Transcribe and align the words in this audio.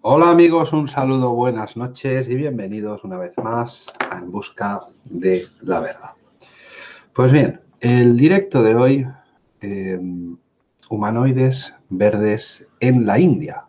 Hola 0.00 0.30
amigos, 0.30 0.72
un 0.72 0.86
saludo, 0.86 1.34
buenas 1.34 1.76
noches 1.76 2.28
y 2.28 2.36
bienvenidos 2.36 3.02
una 3.02 3.18
vez 3.18 3.32
más 3.42 3.92
a 3.98 4.18
En 4.18 4.30
Busca 4.30 4.78
de 5.10 5.44
la 5.62 5.80
Verdad. 5.80 6.10
Pues 7.12 7.32
bien, 7.32 7.60
el 7.80 8.16
directo 8.16 8.62
de 8.62 8.76
hoy, 8.76 9.08
eh, 9.60 10.00
humanoides 10.88 11.74
verdes 11.88 12.68
en 12.78 13.06
la 13.06 13.18
India, 13.18 13.64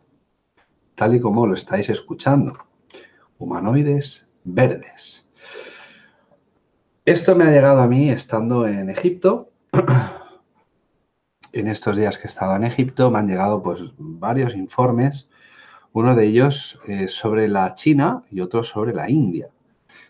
tal 0.94 1.16
y 1.16 1.20
como 1.20 1.48
lo 1.48 1.56
estáis 1.56 1.90
escuchando. 1.90 2.54
Humanoides 3.40 4.28
verdes. 4.44 5.28
Esto 7.06 7.36
me 7.36 7.46
ha 7.46 7.52
llegado 7.52 7.82
a 7.82 7.88
mí 7.88 8.12
estando 8.12 8.68
en 8.68 8.92
Egipto. 8.92 9.50
en 11.54 11.68
estos 11.68 11.98
días 11.98 12.20
que 12.20 12.26
he 12.26 12.28
estado 12.28 12.56
en 12.56 12.66
Egipto 12.66 13.10
me 13.10 13.18
han 13.18 13.28
llegado 13.28 13.64
pues 13.64 13.84
varios 13.98 14.54
informes 14.54 15.28
uno 15.94 16.16
de 16.16 16.26
ellos 16.26 16.80
eh, 16.88 17.08
sobre 17.08 17.48
la 17.48 17.74
China 17.76 18.24
y 18.32 18.42
otro 18.42 18.64
sobre 18.64 18.94
la 18.94 19.10
India. 19.10 19.50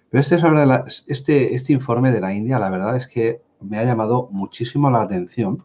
Pero 0.10 0.22
este, 0.22 0.38
sobre 0.38 0.66
este, 1.08 1.54
este 1.54 1.74
informe 1.74 2.12
de 2.12 2.22
la 2.22 2.34
India, 2.34 2.60
la 2.60 2.70
verdad 2.70 2.96
es 2.96 3.08
que 3.08 3.42
me 3.62 3.78
ha 3.78 3.84
llamado 3.84 4.30
muchísimo 4.32 4.90
la 4.90 5.02
atención 5.02 5.58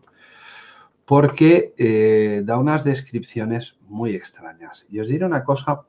porque 1.05 1.75
eh, 1.77 2.43
da 2.45 2.59
unas 2.59 2.85
descripciones 2.85 3.77
muy 3.89 4.15
extrañas. 4.15 4.87
Y 4.89 5.01
os 5.01 5.09
diré 5.09 5.25
una 5.27 5.45
cosa, 5.45 5.83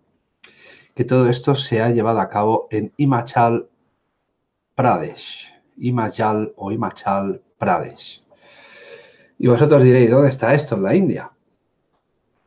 que 0.94 1.06
todo 1.06 1.30
esto 1.30 1.56
se 1.56 1.82
ha 1.82 1.90
llevado 1.90 2.20
a 2.20 2.30
cabo 2.30 2.68
en 2.72 2.94
Himachal 2.98 3.68
Pradesh. 4.76 5.54
Himachal 5.78 6.54
o 6.56 6.72
Himachal 6.72 7.42
Pradesh. 7.58 8.24
Y 9.38 9.48
vosotros 9.48 9.84
diréis, 9.84 10.10
¿dónde 10.10 10.30
está 10.30 10.54
esto 10.54 10.76
en 10.76 10.84
la 10.84 10.96
India? 10.96 11.32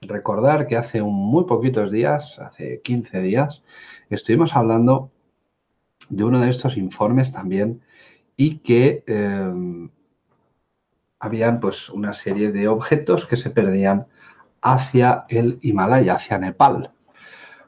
Recordar 0.02 0.66
que 0.66 0.76
hace 0.76 1.02
muy 1.02 1.44
poquitos 1.44 1.90
días, 1.90 2.38
hace 2.38 2.80
15 2.82 3.20
días, 3.20 3.64
estuvimos 4.10 4.54
hablando 4.54 5.10
de 6.08 6.24
uno 6.24 6.40
de 6.40 6.48
estos 6.48 6.76
informes 6.76 7.32
también 7.32 7.82
y 8.36 8.58
que 8.58 9.04
eh, 9.06 9.88
habían 11.18 11.60
pues 11.60 11.90
una 11.90 12.12
serie 12.12 12.52
de 12.52 12.68
objetos 12.68 13.26
que 13.26 13.36
se 13.36 13.50
perdían 13.50 14.06
hacia 14.62 15.24
el 15.28 15.58
Himalaya, 15.62 16.14
hacia 16.14 16.38
Nepal. 16.38 16.92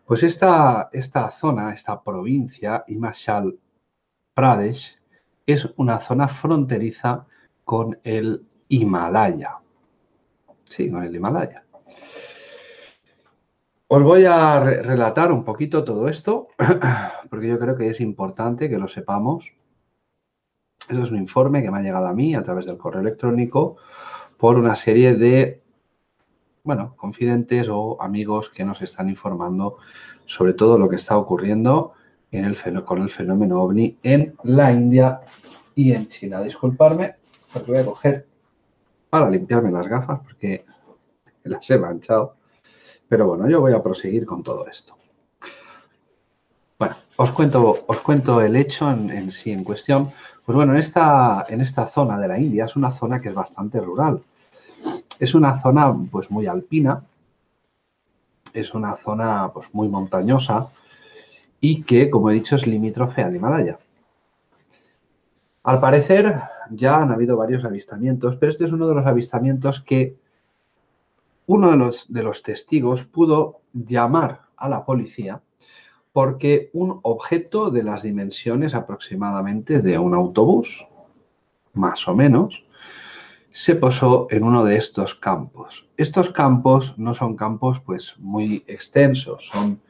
Pues 0.07 0.23
esta, 0.23 0.89
esta 0.93 1.31
zona, 1.31 1.73
esta 1.73 2.03
provincia, 2.03 2.85
Himachal 2.87 3.59
Pradesh, 4.35 4.99
es 5.47 5.69
una 5.77 5.99
zona 5.99 6.29
fronteriza 6.29 7.27
con 7.65 7.99
el 8.05 8.45
Himalaya. 8.69 9.59
Sí, 10.65 10.91
con 10.91 11.03
el 11.03 11.15
Himalaya. 11.15 11.65
Os 13.93 14.05
voy 14.05 14.25
a 14.25 14.61
relatar 14.61 15.33
un 15.33 15.43
poquito 15.43 15.83
todo 15.83 16.09
esto, 16.09 16.47
porque 17.29 17.49
yo 17.49 17.59
creo 17.59 17.77
que 17.77 17.89
es 17.89 18.01
importante 18.01 18.69
que 18.69 18.79
lo 18.79 18.87
sepamos. 18.87 19.53
Eso 20.89 21.03
es 21.03 21.11
un 21.11 21.19
informe 21.19 21.61
que 21.61 21.73
me 21.73 21.81
ha 21.81 21.83
llegado 21.83 22.07
a 22.07 22.13
mí 22.13 22.37
a 22.37 22.43
través 22.45 22.67
del 22.67 22.79
correo 22.79 23.01
electrónico 23.01 23.79
por 24.37 24.57
una 24.57 24.77
serie 24.77 25.17
de, 25.17 25.61
bueno, 26.63 26.95
confidentes 26.95 27.69
o 27.69 28.01
amigos 28.01 28.49
que 28.49 28.65
nos 28.65 28.81
están 28.81 29.09
informando 29.09 29.79
sobre 30.25 30.53
todo 30.53 30.79
lo 30.79 30.89
que 30.89 30.95
está 30.95 31.19
ocurriendo 31.19 31.95
en 32.31 32.45
el, 32.45 32.85
con 32.85 33.03
el 33.03 33.11
fenómeno 33.11 33.61
ovni 33.61 33.99
en 34.05 34.37
la 34.45 34.71
India 34.71 35.21
y 35.75 35.91
en 35.91 36.07
China. 36.07 36.41
Disculparme, 36.43 37.17
porque 37.53 37.73
voy 37.73 37.81
a 37.81 37.85
coger 37.87 38.25
para 39.11 39.29
limpiarme 39.29 39.73
las 39.73 39.89
gafas 39.89 40.21
porque 40.21 40.65
las 41.43 41.69
he 41.69 41.77
manchado. 41.77 42.39
Pero 43.11 43.27
bueno, 43.27 43.49
yo 43.49 43.61
voy 43.61 43.73
a 43.73 43.83
proseguir 43.83 44.25
con 44.25 44.45
todo 44.45 44.69
esto. 44.69 44.95
Bueno, 46.79 46.95
os 47.17 47.33
cuento, 47.33 47.85
os 47.89 48.01
cuento 48.03 48.41
el 48.41 48.55
hecho 48.55 48.89
en, 48.89 49.33
sí 49.33 49.51
en 49.51 49.65
cuestión. 49.65 50.13
Pues 50.47 50.55
bueno, 50.55 50.75
en 50.75 50.79
esta, 50.79 51.45
en 51.49 51.61
esta 51.61 51.89
zona 51.89 52.17
de 52.21 52.29
la 52.29 52.39
India 52.39 52.67
es 52.67 52.77
una 52.77 52.93
zona 52.93 53.21
que 53.21 53.31
es 53.31 53.35
bastante 53.35 53.81
rural. 53.81 54.23
Es 55.19 55.35
una 55.35 55.57
zona 55.57 55.93
pues 56.09 56.31
muy 56.31 56.47
alpina, 56.47 57.03
es 58.55 58.75
una 58.75 58.95
zona 58.95 59.51
pues 59.53 59.75
muy 59.75 59.89
montañosa 59.89 60.69
y 61.61 61.83
que, 61.83 62.11
como 62.11 62.31
he 62.31 62.35
dicho, 62.35 62.55
es 62.55 62.65
limítrofe 62.65 63.23
al 63.23 63.35
Himalaya. 63.35 63.81
Al 65.65 65.81
parecer 65.81 66.43
ya 66.71 66.99
han 66.99 67.11
habido 67.11 67.37
varios 67.37 67.65
avistamientos, 67.65 68.37
pero 68.37 68.53
este 68.53 68.67
es 68.67 68.71
uno 68.71 68.87
de 68.87 68.95
los 68.95 69.05
avistamientos 69.05 69.81
que 69.81 70.15
uno 71.51 71.73
de 71.73 71.77
los, 71.77 72.13
de 72.13 72.23
los 72.23 72.45
testigos 72.45 73.05
pudo 73.05 73.63
llamar 73.73 74.43
a 74.57 74.69
la 74.69 74.85
policía 74.85 75.43
porque 76.13 76.71
un 76.73 77.01
objeto 77.03 77.73
de 77.73 77.83
las 77.83 78.05
dimensiones 78.05 78.73
aproximadamente 78.73 79.81
de 79.81 79.99
un 79.99 80.15
autobús, 80.15 80.87
más 81.73 82.07
o 82.07 82.15
menos, 82.15 82.65
se 83.51 83.75
posó 83.75 84.29
en 84.31 84.45
uno 84.45 84.65
de 84.65 84.77
estos 84.77 85.17
campos. 85.17 85.89
Estos 85.97 86.31
campos 86.31 86.97
no 86.99 87.15
son 87.15 87.35
campos 87.35 87.81
pues 87.81 88.15
muy 88.19 88.63
extensos, 88.69 89.49
son 89.53 89.81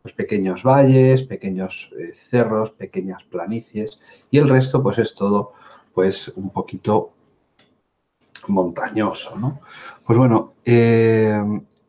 pues, 0.00 0.14
pequeños 0.14 0.62
valles, 0.62 1.24
pequeños 1.24 1.90
eh, 1.98 2.12
cerros, 2.14 2.70
pequeñas 2.70 3.24
planicies 3.24 4.00
y 4.30 4.38
el 4.38 4.48
resto 4.48 4.82
pues 4.82 4.96
es 4.96 5.14
todo 5.14 5.52
pues 5.92 6.28
un 6.34 6.48
poquito 6.48 7.12
montañoso, 8.48 9.36
¿no? 9.36 9.60
Pues 10.04 10.18
bueno, 10.18 10.54
eh, 10.64 11.40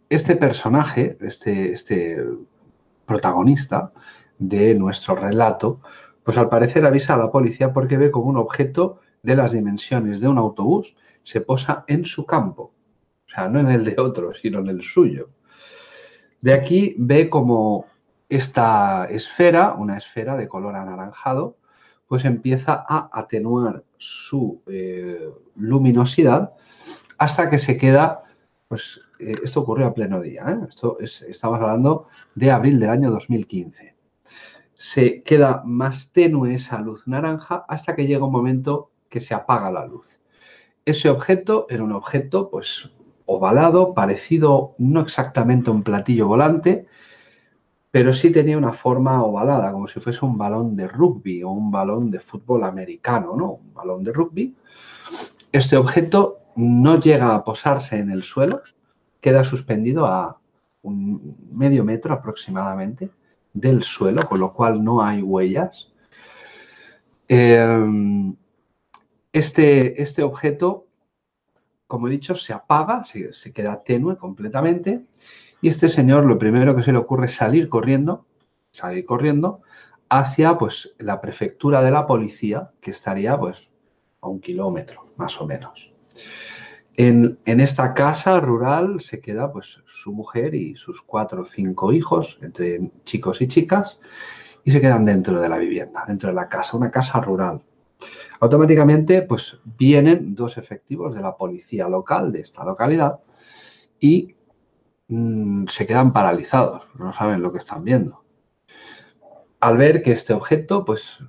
este 0.09 0.35
personaje, 0.35 1.17
este, 1.21 1.71
este 1.71 2.23
protagonista 3.05 3.91
de 4.37 4.75
nuestro 4.75 5.15
relato, 5.15 5.81
pues 6.23 6.37
al 6.37 6.49
parecer 6.49 6.85
avisa 6.85 7.13
a 7.13 7.17
la 7.17 7.31
policía 7.31 7.73
porque 7.73 7.97
ve 7.97 8.11
como 8.11 8.29
un 8.29 8.37
objeto 8.37 8.99
de 9.23 9.35
las 9.35 9.51
dimensiones 9.51 10.21
de 10.21 10.27
un 10.27 10.37
autobús 10.37 10.95
se 11.23 11.41
posa 11.41 11.83
en 11.87 12.05
su 12.05 12.25
campo. 12.25 12.73
O 13.27 13.29
sea, 13.29 13.47
no 13.47 13.59
en 13.59 13.67
el 13.67 13.85
de 13.85 13.95
otro, 13.99 14.33
sino 14.33 14.59
en 14.59 14.67
el 14.67 14.81
suyo. 14.81 15.29
De 16.41 16.53
aquí 16.53 16.95
ve 16.97 17.29
como 17.29 17.85
esta 18.27 19.05
esfera, 19.05 19.75
una 19.77 19.97
esfera 19.97 20.35
de 20.35 20.47
color 20.47 20.75
anaranjado, 20.75 21.57
pues 22.07 22.25
empieza 22.25 22.83
a 22.87 23.09
atenuar 23.13 23.83
su 24.01 24.63
eh, 24.65 25.29
luminosidad 25.55 26.53
hasta 27.19 27.51
que 27.51 27.59
se 27.59 27.77
queda, 27.77 28.23
pues 28.67 28.99
eh, 29.19 29.35
esto 29.43 29.61
ocurrió 29.61 29.85
a 29.85 29.93
pleno 29.93 30.19
día, 30.19 30.43
¿eh? 30.49 30.65
esto 30.67 30.97
estamos 30.99 31.61
hablando 31.61 32.07
de 32.33 32.49
abril 32.49 32.79
del 32.79 32.89
año 32.89 33.11
2015. 33.11 33.95
Se 34.73 35.21
queda 35.21 35.61
más 35.65 36.11
tenue 36.11 36.55
esa 36.55 36.81
luz 36.81 37.07
naranja 37.07 37.63
hasta 37.67 37.95
que 37.95 38.07
llega 38.07 38.25
un 38.25 38.31
momento 38.31 38.89
que 39.07 39.19
se 39.19 39.35
apaga 39.35 39.69
la 39.69 39.85
luz. 39.85 40.19
Ese 40.83 41.07
objeto 41.09 41.67
era 41.69 41.83
un 41.83 41.91
objeto 41.91 42.49
pues 42.49 42.89
ovalado, 43.27 43.93
parecido 43.93 44.73
no 44.79 45.01
exactamente 45.01 45.69
a 45.69 45.73
un 45.73 45.83
platillo 45.83 46.27
volante, 46.27 46.87
pero 47.91 48.13
sí 48.13 48.31
tenía 48.31 48.57
una 48.57 48.71
forma 48.71 49.21
ovalada, 49.21 49.71
como 49.73 49.87
si 49.87 49.99
fuese 49.99 50.25
un 50.25 50.37
balón 50.37 50.77
de 50.77 50.87
rugby 50.87 51.43
o 51.43 51.49
un 51.49 51.69
balón 51.69 52.09
de 52.09 52.21
fútbol 52.21 52.63
americano, 52.63 53.35
¿no? 53.35 53.51
Un 53.51 53.73
balón 53.73 54.03
de 54.03 54.13
rugby. 54.13 54.55
Este 55.51 55.75
objeto 55.75 56.39
no 56.55 56.99
llega 56.99 57.35
a 57.35 57.43
posarse 57.43 57.97
en 57.97 58.09
el 58.09 58.23
suelo, 58.23 58.61
queda 59.19 59.43
suspendido 59.43 60.05
a 60.05 60.39
un 60.83 61.35
medio 61.51 61.83
metro 61.83 62.13
aproximadamente 62.13 63.09
del 63.53 63.83
suelo, 63.83 64.25
con 64.25 64.39
lo 64.39 64.53
cual 64.53 64.81
no 64.81 65.03
hay 65.03 65.21
huellas. 65.21 65.91
Em, 67.27 68.33
este, 69.33 70.01
este 70.01 70.23
objeto, 70.23 70.87
como 71.87 72.07
he 72.07 72.11
dicho, 72.11 72.35
se 72.35 72.53
apaga, 72.53 73.03
se, 73.03 73.33
se 73.33 73.51
queda 73.51 73.83
tenue 73.83 74.17
completamente 74.17 75.05
y 75.61 75.69
este 75.69 75.89
señor 75.89 76.25
lo 76.25 76.37
primero 76.37 76.75
que 76.75 76.83
se 76.83 76.91
le 76.91 76.97
ocurre 76.97 77.27
es 77.27 77.35
salir 77.35 77.69
corriendo, 77.69 78.25
salir 78.71 79.05
corriendo 79.05 79.61
hacia 80.09 80.57
pues 80.57 80.93
la 80.97 81.21
prefectura 81.21 81.81
de 81.81 81.91
la 81.91 82.05
policía, 82.05 82.71
que 82.81 82.91
estaría 82.91 83.39
pues 83.39 83.69
a 84.21 84.27
un 84.27 84.41
kilómetro, 84.41 85.05
más 85.15 85.39
o 85.39 85.47
menos. 85.47 85.91
En, 86.95 87.39
esta 87.45 87.93
casa 87.93 88.39
rural 88.39 89.01
se 89.01 89.21
queda 89.21 89.51
pues 89.51 89.81
su 89.85 90.11
mujer 90.11 90.53
y 90.53 90.75
sus 90.75 91.01
cuatro 91.01 91.43
o 91.43 91.45
cinco 91.45 91.93
hijos, 91.93 92.37
entre 92.41 92.91
chicos 93.05 93.41
y 93.41 93.47
chicas, 93.47 93.99
y 94.63 94.71
se 94.71 94.81
quedan 94.81 95.05
dentro 95.05 95.39
de 95.39 95.47
la 95.47 95.57
vivienda, 95.57 96.03
dentro 96.07 96.29
de 96.29 96.35
la 96.35 96.49
casa, 96.49 96.75
una 96.75 96.91
casa 96.91 97.19
rural. 97.21 97.61
Automáticamente 98.39 99.21
pues 99.21 99.59
vienen 99.63 100.35
dos 100.35 100.57
efectivos 100.57 101.15
de 101.15 101.21
la 101.21 101.37
policía 101.37 101.87
local 101.87 102.31
de 102.31 102.41
esta 102.41 102.65
localidad 102.65 103.19
y 103.99 104.35
Mm, 105.11 105.65
se 105.67 105.85
quedan 105.85 106.13
paralizados, 106.13 106.83
no 106.97 107.11
saben 107.11 107.41
lo 107.41 107.51
que 107.51 107.57
están 107.57 107.83
viendo. 107.83 108.23
Al 109.59 109.75
ver 109.75 110.01
que 110.01 110.13
este 110.13 110.31
objeto, 110.33 110.85
pues 110.85 111.19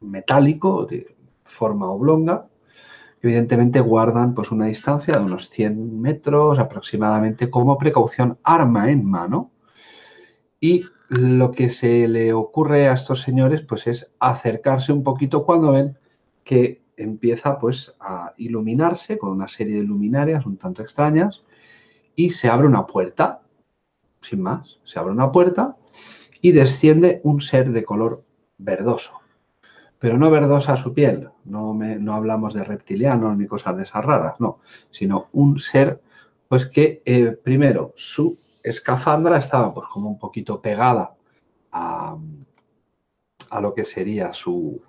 metálico, 0.00 0.86
de 0.86 1.14
forma 1.44 1.88
oblonga, 1.88 2.48
evidentemente 3.22 3.78
guardan 3.78 4.34
pues 4.34 4.50
una 4.50 4.66
distancia 4.66 5.16
de 5.16 5.24
unos 5.24 5.50
100 5.50 6.00
metros 6.00 6.58
aproximadamente 6.58 7.48
como 7.48 7.78
precaución, 7.78 8.38
arma 8.42 8.90
en 8.90 9.08
mano, 9.08 9.52
Y 10.60 10.84
lo 11.08 11.52
que 11.52 11.68
se 11.68 12.08
le 12.08 12.32
ocurre 12.32 12.88
a 12.88 12.94
estos 12.94 13.22
señores 13.22 13.62
pues 13.62 13.86
es 13.86 14.10
acercarse 14.18 14.92
un 14.92 15.04
poquito 15.04 15.44
cuando 15.44 15.72
ven 15.72 15.96
que 16.44 16.82
empieza 16.96 17.58
pues 17.60 17.94
a 18.00 18.34
iluminarse 18.38 19.18
con 19.18 19.30
una 19.30 19.48
serie 19.48 19.76
de 19.76 19.84
luminarias 19.84 20.46
un 20.46 20.56
tanto 20.56 20.82
extrañas 20.82 21.44
y 22.18 22.30
se 22.30 22.48
abre 22.48 22.66
una 22.66 22.84
puerta, 22.84 23.42
sin 24.20 24.42
más, 24.42 24.80
se 24.82 24.98
abre 24.98 25.12
una 25.12 25.30
puerta 25.30 25.76
y 26.40 26.50
desciende 26.50 27.20
un 27.22 27.40
ser 27.40 27.70
de 27.70 27.84
color 27.84 28.24
verdoso. 28.58 29.12
Pero 30.00 30.18
no 30.18 30.28
verdosa 30.28 30.76
su 30.76 30.92
piel, 30.92 31.28
no, 31.44 31.74
no 31.74 32.14
hablamos 32.14 32.54
de 32.54 32.64
reptilianos 32.64 33.38
ni 33.38 33.46
cosas 33.46 33.76
de 33.76 33.84
esas 33.84 34.04
raras, 34.04 34.40
no, 34.40 34.58
sino 34.90 35.28
un 35.30 35.60
ser 35.60 36.02
pues 36.48 36.66
que 36.66 37.02
eh, 37.04 37.38
primero 37.40 37.92
su 37.94 38.36
escafandra 38.64 39.38
estaba 39.38 39.72
pues 39.72 39.86
como 39.88 40.10
un 40.10 40.18
poquito 40.18 40.60
pegada 40.60 41.14
a, 41.70 42.16
lo 43.62 43.74
que 43.74 43.84
sería 43.84 44.32
su, 44.32 44.82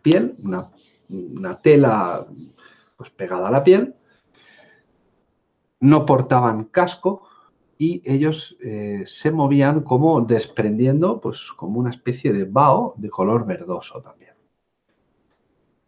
piel, 0.00 0.34
una, 0.42 0.70
una, 1.10 1.60
tela 1.60 2.26
pues 2.96 3.10
pegada 3.10 3.48
a 3.48 3.50
la 3.50 3.62
piel, 3.62 3.94
no 5.84 6.06
portaban 6.06 6.64
casco 6.64 7.24
y 7.76 8.02
ellos 8.06 8.56
eh, 8.62 9.02
se 9.04 9.30
movían 9.30 9.82
como 9.82 10.22
desprendiendo 10.22 11.20
pues 11.20 11.52
como 11.52 11.78
una 11.78 11.90
especie 11.90 12.32
de 12.32 12.44
vaho 12.44 12.94
de 12.96 13.10
color 13.10 13.44
verdoso 13.44 14.00
también. 14.00 14.32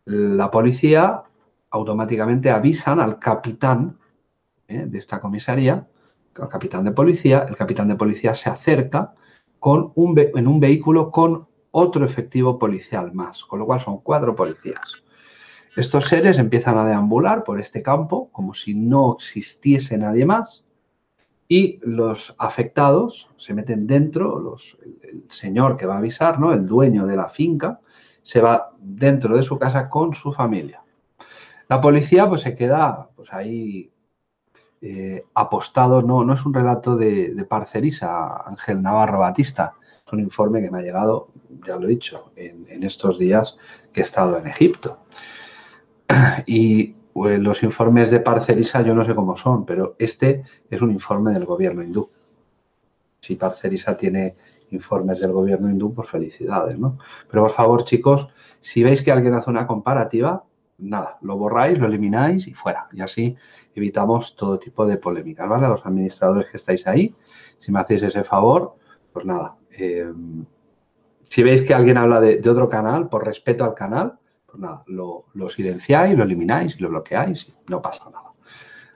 La 0.05 0.51
policía 0.51 1.23
automáticamente 1.71 2.51
avisan 2.51 3.01
al 3.01 3.19
capitán 3.19 3.99
¿eh? 4.69 4.85
de 4.87 4.99
esta 4.99 5.19
comisaría, 5.19 5.89
al 6.39 6.49
capitán 6.51 6.85
de 6.85 6.93
policía, 6.93 7.47
el 7.49 7.57
capitán 7.57 7.89
de 7.89 7.97
policía 7.97 8.35
se 8.35 8.51
acerca 8.51 9.15
con 9.59 9.93
un 9.95 10.19
en 10.19 10.47
un 10.47 10.61
vehículo 10.61 11.11
con 11.11 11.49
otro 11.71 12.05
efectivo 12.05 12.59
policial 12.59 13.15
más, 13.15 13.43
con 13.45 13.61
lo 13.61 13.65
cual 13.65 13.81
son 13.81 14.01
cuatro 14.03 14.37
policías. 14.37 15.06
Estos 15.77 16.07
seres 16.07 16.39
empiezan 16.39 16.79
a 16.79 16.85
deambular 16.85 17.45
por 17.45 17.61
este 17.61 17.83
campo 17.83 18.31
como 18.33 18.55
si 18.55 18.75
no 18.75 19.15
existiese 19.15 19.99
nadie 19.99 20.25
más 20.25 20.65
y 21.49 21.79
los 21.83 22.35
afectados 22.39 23.29
se 23.37 23.55
meten 23.55 23.87
dentro, 23.87 24.57
el, 25.03 25.25
señor 25.29 25.77
que 25.77 25.87
va 25.87 25.95
a 25.95 25.99
avisar, 25.99 26.41
¿no? 26.41 26.53
el 26.53 26.67
dueño 26.67 27.07
de 27.07 27.17
la 27.17 27.29
finca, 27.29 27.81
se 28.23 28.41
va 28.41 28.73
dentro 28.79 29.37
de 29.37 29.43
su 29.43 29.59
casa 29.59 29.89
con 29.89 30.15
su 30.15 30.33
familia. 30.33 30.83
La 31.69 31.81
policía 31.81 32.29
pues 32.29 32.41
se 32.41 32.57
queda 32.57 33.11
pues 33.15 33.33
ahí 33.33 33.93
eh, 34.81 35.25
apostado, 35.35 36.03
no, 36.03 36.25
no 36.25 36.35
es 36.35 36.45
un 36.45 36.55
relato 36.55 36.97
de, 36.97 37.35
de, 37.35 37.45
Parcerisa, 37.45 38.43
Ángel 38.47 38.83
Navarro 38.83 39.21
Batista, 39.21 39.75
es 40.07 40.13
un 40.13 40.21
informe 40.21 40.61
que 40.61 40.71
me 40.71 40.79
ha 40.79 40.83
llegado, 40.83 41.29
ya 41.67 41.77
lo 41.77 41.87
he 41.87 41.91
dicho, 41.91 42.31
en, 42.37 42.83
estos 42.85 43.19
días 43.19 43.59
que 43.93 44.01
he 44.01 44.03
estado 44.03 44.39
en 44.39 44.47
Egipto. 44.47 45.01
Y 46.47 46.95
pues, 47.13 47.41
los 47.41 47.63
informes 47.63 48.11
de 48.11 48.21
Parcerisa 48.21 48.83
yo 48.83 48.95
no 48.95 49.05
sé 49.05 49.15
cómo 49.15 49.37
son, 49.37 49.65
pero 49.65 49.97
este 49.99 50.45
es 50.71 50.83
un 50.83 50.91
informe 50.91 51.33
del 51.33 51.45
gobierno 51.45 51.83
hindú. 51.83 52.09
Si 53.21 53.37
Parcerisa 53.37 53.97
tiene 53.97 54.35
informes 54.71 55.21
del 55.21 55.33
gobierno 55.33 55.71
hindú, 55.71 55.95
pues 55.95 56.09
felicidades, 56.09 56.79
¿no? 56.79 56.99
Pero 57.31 57.43
por 57.43 57.53
favor, 57.53 57.85
chicos, 57.85 58.29
si 58.61 58.83
veis 58.83 59.03
que 59.03 59.13
alguien 59.13 59.35
hace 59.35 59.51
una 59.51 59.67
comparativa, 59.67 60.45
nada, 60.79 61.19
lo 61.23 61.37
borráis, 61.37 61.79
lo 61.79 61.87
elimináis 61.87 62.47
y 62.47 62.55
fuera. 62.55 62.89
Y 62.93 63.01
así 63.01 63.37
evitamos 63.75 64.37
todo 64.37 64.59
tipo 64.59 64.87
de 64.87 64.97
polémicas, 64.97 65.49
¿vale? 65.49 65.67
A 65.67 65.71
los 65.71 65.87
administradores 65.87 66.51
que 66.51 66.57
estáis 66.57 66.87
ahí, 66.87 67.15
si 67.59 67.73
me 67.73 67.81
hacéis 67.81 68.03
ese 68.03 68.25
favor, 68.25 68.77
pues 69.13 69.25
nada. 69.25 69.57
Eh, 69.71 70.13
si 71.29 71.43
veis 71.43 71.63
que 71.63 71.75
alguien 71.75 71.97
habla 71.97 72.21
de, 72.21 72.39
otro 72.49 72.69
canal, 72.69 73.09
por 73.09 73.25
respeto 73.25 73.65
al 73.65 73.75
canal, 73.75 74.19
nada, 74.59 74.83
lo, 74.87 75.27
silenciáis, 75.49 76.17
lo 76.17 76.25
elimináis 76.25 76.81
lo 76.81 76.89
bloqueáis 76.89 77.49
y 77.49 77.55
no 77.71 77.81
pasa 77.83 78.05
nada. 78.11 78.33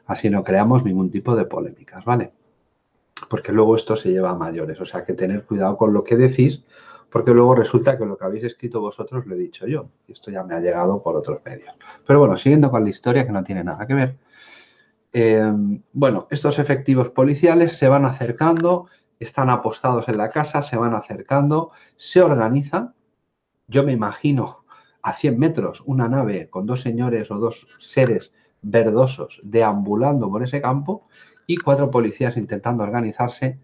Así 0.06 0.28
no 0.28 0.42
creamos 0.42 0.84
ningún 0.84 1.10
tipo 1.10 1.36
de 1.36 1.44
polémicas, 1.44 2.04
¿vale? 2.04 2.32
Porque 3.28 3.52
luego 3.52 3.76
esto 3.76 3.96
se 3.96 4.10
lleva 4.10 4.30
a 4.30 4.34
mayores, 4.34 4.80
o 4.80 4.84
sea 4.84 5.04
que 5.04 5.12
tener 5.12 5.44
cuidado 5.44 5.76
con 5.76 5.92
lo 5.92 6.02
que 6.02 6.16
decís, 6.16 6.64
porque 7.10 7.32
luego 7.32 7.54
resulta 7.54 7.98
que 7.98 8.06
lo 8.06 8.16
que 8.16 8.24
habéis 8.24 8.44
escrito 8.44 8.80
vosotros 8.80 9.26
lo 9.26 9.34
he 9.34 9.38
dicho 9.38 9.66
yo. 9.66 9.88
Y 10.06 10.12
esto 10.12 10.30
ya 10.30 10.44
me 10.44 10.54
ha 10.54 10.60
llegado 10.60 11.02
por 11.02 11.16
otros 11.16 11.40
medios. 11.44 11.74
Pero 12.06 12.20
bueno, 12.20 12.36
siguiendo 12.36 12.70
con 12.70 12.84
la 12.84 12.90
historia 12.90 13.26
que 13.26 13.32
no 13.32 13.42
tiene 13.42 13.64
nada 13.64 13.86
que 13.86 13.94
ver. 13.94 14.18
Em, 15.12 15.82
bueno, 15.92 16.28
estos 16.30 16.58
efectivos 16.58 17.10
policiales 17.10 17.76
se 17.76 17.88
van 17.88 18.04
acercando, 18.04 18.86
están 19.18 19.50
apostados 19.50 20.08
en 20.08 20.16
la 20.16 20.30
casa, 20.30 20.62
se 20.62 20.76
van 20.76 20.94
acercando, 20.94 21.72
se 21.96 22.22
organizan. 22.22 22.94
Yo 23.66 23.82
me 23.82 23.92
imagino 23.92 24.64
a 25.02 25.12
100 25.12 25.38
metros 25.38 25.82
una 25.86 26.08
nave 26.08 26.48
con 26.48 26.66
dos 26.66 26.80
señores 26.80 27.30
o 27.30 27.38
dos 27.38 27.66
seres 27.78 28.32
verdosos 28.62 29.40
deambulando 29.42 30.30
por 30.30 30.42
ese 30.42 30.60
campo 30.60 31.08
y 31.46 31.56
cuatro 31.56 31.90
policías 31.90 32.36
intentando 32.36 32.82
organizarse. 32.82 33.58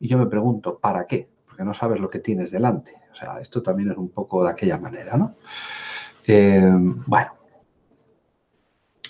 Y 0.00 0.08
yo 0.08 0.18
me 0.18 0.26
pregunto, 0.26 0.78
¿para 0.78 1.06
qué? 1.06 1.28
Porque 1.46 1.64
no 1.64 1.74
sabes 1.74 2.00
lo 2.00 2.10
que 2.10 2.18
tienes 2.18 2.50
delante. 2.50 2.94
O 3.12 3.14
sea, 3.14 3.40
esto 3.40 3.62
también 3.62 3.90
es 3.90 3.96
un 3.96 4.08
poco 4.08 4.42
de 4.42 4.50
aquella 4.50 4.78
manera, 4.78 5.16
¿no? 5.16 5.36
Em, 6.26 7.02
bueno, 7.06 7.32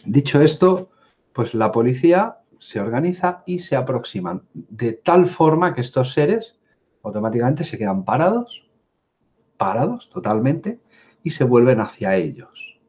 dicho 0.04 0.40
esto, 0.40 0.90
pues 1.32 1.54
la 1.54 1.70
policía 1.70 2.38
se 2.58 2.80
organiza 2.80 3.42
y 3.46 3.60
se 3.60 3.76
aproximan 3.76 4.42
de 4.52 4.92
tal 4.92 5.26
forma 5.26 5.74
que 5.74 5.80
estos 5.80 6.12
seres 6.12 6.58
automáticamente 7.02 7.64
se 7.64 7.78
quedan 7.78 8.04
parados, 8.04 8.68
parados 9.56 10.10
totalmente, 10.10 10.80
y 11.22 11.30
se 11.30 11.44
vuelven 11.44 11.80
hacia 11.80 12.16
ellos. 12.16 12.80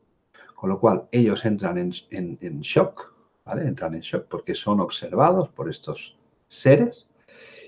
Con 0.55 0.69
lo 0.69 0.79
cual 0.79 1.07
ellos 1.11 1.45
entran 1.45 1.77
en, 1.77 2.59
shock, 2.61 3.13
¿vale? 3.45 3.67
Entran 3.67 3.95
en 3.95 4.01
shock 4.01 4.27
porque 4.29 4.55
son 4.55 4.79
observados 4.79 5.49
por 5.49 5.69
estos 5.69 6.17
seres 6.47 7.07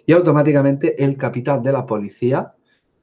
y 0.05 0.13
automáticamente 0.13 1.03
el 1.03 1.17
capitán 1.17 1.61
de 1.61 1.71
la 1.71 1.85
policía 1.85 2.53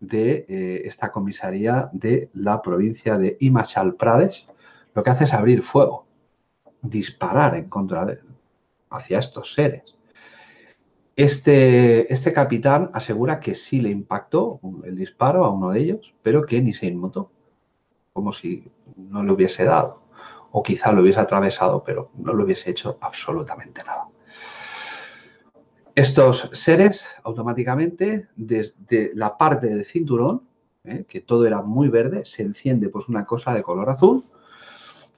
de 0.00 0.46
eh, 0.48 0.82
esta 0.84 1.12
comisaría 1.12 1.90
de 1.92 2.30
la 2.34 2.60
provincia 2.62 3.18
de 3.18 3.36
Himachal 3.38 3.94
Pradesh 3.94 4.48
lo 4.94 5.02
que 5.02 5.10
hace 5.10 5.24
es 5.24 5.32
abrir 5.32 5.62
fuego 5.62 6.06
disparar 6.82 7.54
en 7.54 7.68
contra 7.68 8.04
de, 8.04 8.18
hacia 8.90 9.20
estos 9.20 9.54
seres. 9.54 9.96
Este, 11.14 12.12
este 12.12 12.32
capitán 12.32 12.90
asegura 12.92 13.38
que 13.38 13.54
sí 13.54 13.80
le 13.80 13.90
impactó 13.90 14.60
el 14.84 14.96
disparo 14.96 15.44
a 15.44 15.50
uno 15.50 15.70
de 15.70 15.80
ellos, 15.80 16.14
pero 16.22 16.44
que 16.44 16.60
ni 16.60 16.74
se 16.74 16.86
inmutó, 16.86 17.30
como 18.12 18.32
si 18.32 18.70
no 18.96 19.22
le 19.22 19.32
hubiese 19.32 19.64
dado, 19.64 20.02
o 20.50 20.62
quizá 20.62 20.92
lo 20.92 21.02
hubiese 21.02 21.20
atravesado, 21.20 21.82
pero 21.84 22.10
no 22.14 22.34
le 22.34 22.44
hubiese 22.44 22.70
hecho 22.70 22.98
absolutamente 23.00 23.82
nada. 23.84 24.08
Estos 25.94 26.50
seres 26.52 27.06
automáticamente 27.22 28.28
desde 28.36 29.12
la 29.14 29.36
parte 29.36 29.66
del 29.66 29.84
cinturón, 29.84 30.42
¿eh? 30.84 31.04
que 31.06 31.20
todo 31.20 31.46
era 31.46 31.62
muy 31.62 31.88
verde, 31.88 32.24
se 32.24 32.42
enciende 32.42 32.88
pues 32.88 33.08
una 33.08 33.26
cosa 33.26 33.52
de 33.52 33.62
color 33.62 33.90
azul 33.90 34.24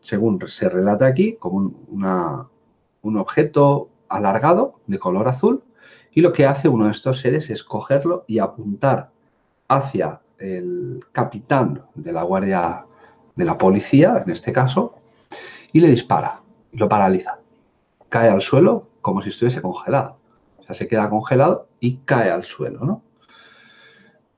según 0.04 0.38
se 0.48 0.68
relata 0.68 1.06
aquí, 1.06 1.36
como 1.36 1.72
un, 1.88 3.16
objeto 3.16 3.88
alargado 4.08 4.80
de 4.86 4.98
color 4.98 5.28
azul 5.28 5.64
y 6.12 6.20
lo 6.20 6.32
que 6.32 6.46
hace 6.46 6.68
uno 6.68 6.84
de 6.84 6.90
estos 6.90 7.20
seres 7.20 7.50
es 7.50 7.64
cogerlo 7.64 8.24
y 8.26 8.38
apuntar 8.38 9.10
hacia 9.66 10.20
el 10.38 11.04
capitán 11.12 11.82
de 11.94 12.12
la 12.12 12.22
guardia 12.22 12.86
de 13.34 13.44
la 13.44 13.58
policía, 13.58 14.22
en 14.24 14.32
este 14.32 14.52
caso, 14.52 14.94
y 15.72 15.80
le 15.80 15.90
dispara, 15.90 16.40
y 16.72 16.76
lo 16.76 16.88
paraliza. 16.88 17.38
Cae 18.08 18.28
al 18.28 18.42
suelo 18.42 18.88
como 19.00 19.22
si 19.22 19.30
estuviese 19.30 19.60
congelado. 19.60 20.18
O 20.58 20.62
sea, 20.62 20.74
se 20.74 20.88
queda 20.88 21.10
congelado 21.10 21.68
y 21.80 21.96
cae 21.98 22.30
al 22.30 22.44
suelo, 22.44 22.84
¿no? 22.84 23.02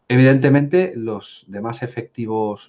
Evidentemente, 0.08 0.92
los 0.96 1.44
demás 1.48 1.82
efectivos 1.82 2.68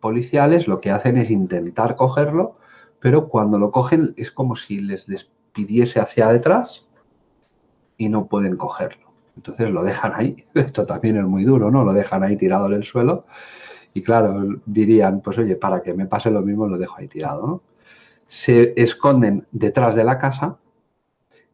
policiales 0.00 0.66
lo 0.66 0.80
que 0.80 0.90
hacen 0.90 1.18
es 1.18 1.30
intentar 1.30 1.94
cogerlo, 1.94 2.56
pero 3.00 3.28
cuando 3.28 3.58
lo 3.58 3.70
cogen 3.70 4.14
es 4.16 4.30
como 4.30 4.56
si 4.56 4.80
les 4.80 5.06
despidiese 5.06 6.00
hacia 6.00 6.32
detrás 6.32 6.86
y 7.98 8.08
no 8.08 8.26
pueden 8.26 8.56
cogerlo. 8.56 9.09
Entonces 9.40 9.70
lo 9.70 9.82
dejan 9.82 10.12
ahí. 10.14 10.44
Esto 10.54 10.84
también 10.84 11.16
es 11.16 11.24
muy 11.24 11.44
duro, 11.44 11.70
¿no? 11.70 11.82
Lo 11.82 11.94
dejan 11.94 12.22
ahí 12.22 12.36
tirado 12.36 12.66
en 12.66 12.74
el 12.74 12.84
suelo. 12.84 13.24
Y 13.94 14.02
claro, 14.02 14.60
dirían, 14.66 15.22
pues 15.22 15.38
oye, 15.38 15.56
para 15.56 15.82
que 15.82 15.94
me 15.94 16.06
pase 16.06 16.30
lo 16.30 16.42
mismo 16.42 16.68
lo 16.68 16.76
dejo 16.76 16.96
ahí 16.98 17.08
tirado, 17.08 17.46
¿no? 17.46 17.62
Se 18.26 18.74
esconden 18.80 19.46
detrás 19.50 19.96
de 19.96 20.04
la 20.04 20.18
casa. 20.18 20.58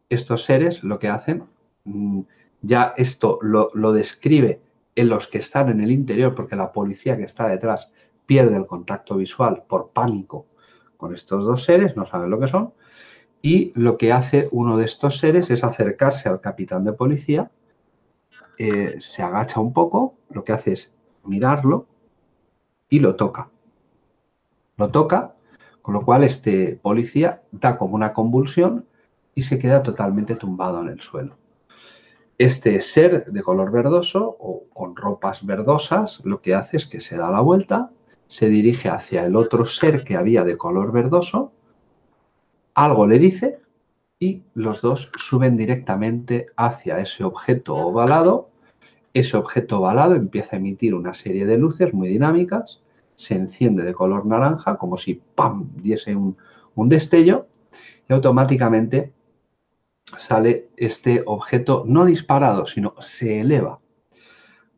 Estos 0.09 0.43
seres 0.43 0.83
lo 0.83 0.99
que 0.99 1.07
hacen, 1.07 1.45
mm, 1.85 2.21
ya 2.61 2.93
esto 2.97 3.39
lo, 3.41 3.71
lo 3.73 3.93
describe 3.93 4.59
en 4.95 5.07
los 5.07 5.27
que 5.27 5.37
están 5.37 5.69
en 5.69 5.79
el 5.79 5.91
interior, 5.91 6.35
porque 6.35 6.57
la 6.57 6.73
policía 6.73 7.15
que 7.15 7.23
está 7.23 7.47
detrás 7.47 7.89
pierde 8.25 8.57
el 8.57 8.65
contacto 8.65 9.15
visual 9.15 9.63
por 9.67 9.91
pánico 9.91 10.45
con 10.97 11.15
estos 11.15 11.45
dos 11.45 11.63
seres, 11.63 11.95
no 11.95 12.05
saben 12.05 12.29
lo 12.29 12.39
que 12.39 12.47
son, 12.47 12.73
y 13.41 13.71
lo 13.75 13.97
que 13.97 14.11
hace 14.11 14.49
uno 14.51 14.77
de 14.77 14.85
estos 14.85 15.19
seres 15.19 15.49
es 15.49 15.63
acercarse 15.63 16.27
al 16.27 16.41
capitán 16.41 16.83
de 16.83 16.93
policía 16.93 17.49
eh, 18.57 18.95
se 18.99 19.21
agacha 19.23 19.59
un 19.59 19.73
poco, 19.73 20.15
lo 20.29 20.43
que 20.43 20.53
hace 20.53 20.73
es 20.73 20.93
mirarlo 21.23 21.87
y 22.89 22.99
lo 22.99 23.15
toca. 23.15 23.49
Lo 24.77 24.89
toca, 24.89 25.35
con 25.81 25.93
lo 25.93 26.03
cual 26.03 26.23
este 26.23 26.79
policía 26.81 27.43
da 27.51 27.77
como 27.77 27.95
una 27.95 28.13
convulsión 28.13 28.85
y 29.35 29.43
se 29.43 29.59
queda 29.59 29.83
totalmente 29.83 30.35
tumbado 30.35 30.81
en 30.81 30.89
el 30.89 30.99
suelo. 30.99 31.37
Este 32.37 32.81
ser 32.81 33.25
de 33.25 33.43
color 33.43 33.71
verdoso 33.71 34.35
o 34.39 34.63
con 34.73 34.95
ropas 34.95 35.45
verdosas 35.45 36.21
lo 36.23 36.41
que 36.41 36.53
hace 36.53 36.77
es 36.77 36.85
que 36.85 36.99
se 36.99 37.17
da 37.17 37.31
la 37.31 37.41
vuelta, 37.41 37.91
se 38.27 38.49
dirige 38.49 38.89
hacia 38.89 39.25
el 39.25 39.35
otro 39.35 39.65
ser 39.65 40.03
que 40.03 40.15
había 40.15 40.43
de 40.43 40.57
color 40.57 40.91
verdoso, 40.91 41.51
algo 42.73 43.07
le 43.07 43.17
dice 43.17 43.59
y 44.19 44.43
los 44.53 44.81
dos 44.81 45.11
suben 45.15 45.57
directamente 45.57 46.47
hacia 46.55 46.99
ese 46.99 47.23
objeto 47.23 47.75
ovalado. 47.75 48.49
Ese 49.13 49.37
objeto 49.37 49.79
ovalado 49.79 50.15
empieza 50.15 50.55
a 50.55 50.59
emitir 50.59 50.95
una 50.95 51.13
serie 51.13 51.45
de 51.45 51.57
luces 51.57 51.93
muy 51.93 52.07
dinámicas, 52.07 52.81
se 53.15 53.35
enciende 53.35 53.83
de 53.83 53.93
color 53.93 54.25
naranja 54.25 54.77
como 54.77 54.97
si 54.97 55.15
¡pam! 55.15 55.69
diese 55.75 56.15
un, 56.15 56.37
un 56.75 56.89
destello 56.89 57.47
y 58.07 58.13
automáticamente 58.13 59.11
sale 60.17 60.69
este 60.77 61.23
objeto 61.25 61.83
no 61.87 62.05
disparado, 62.05 62.65
sino 62.65 62.93
se 62.99 63.41
eleva. 63.41 63.79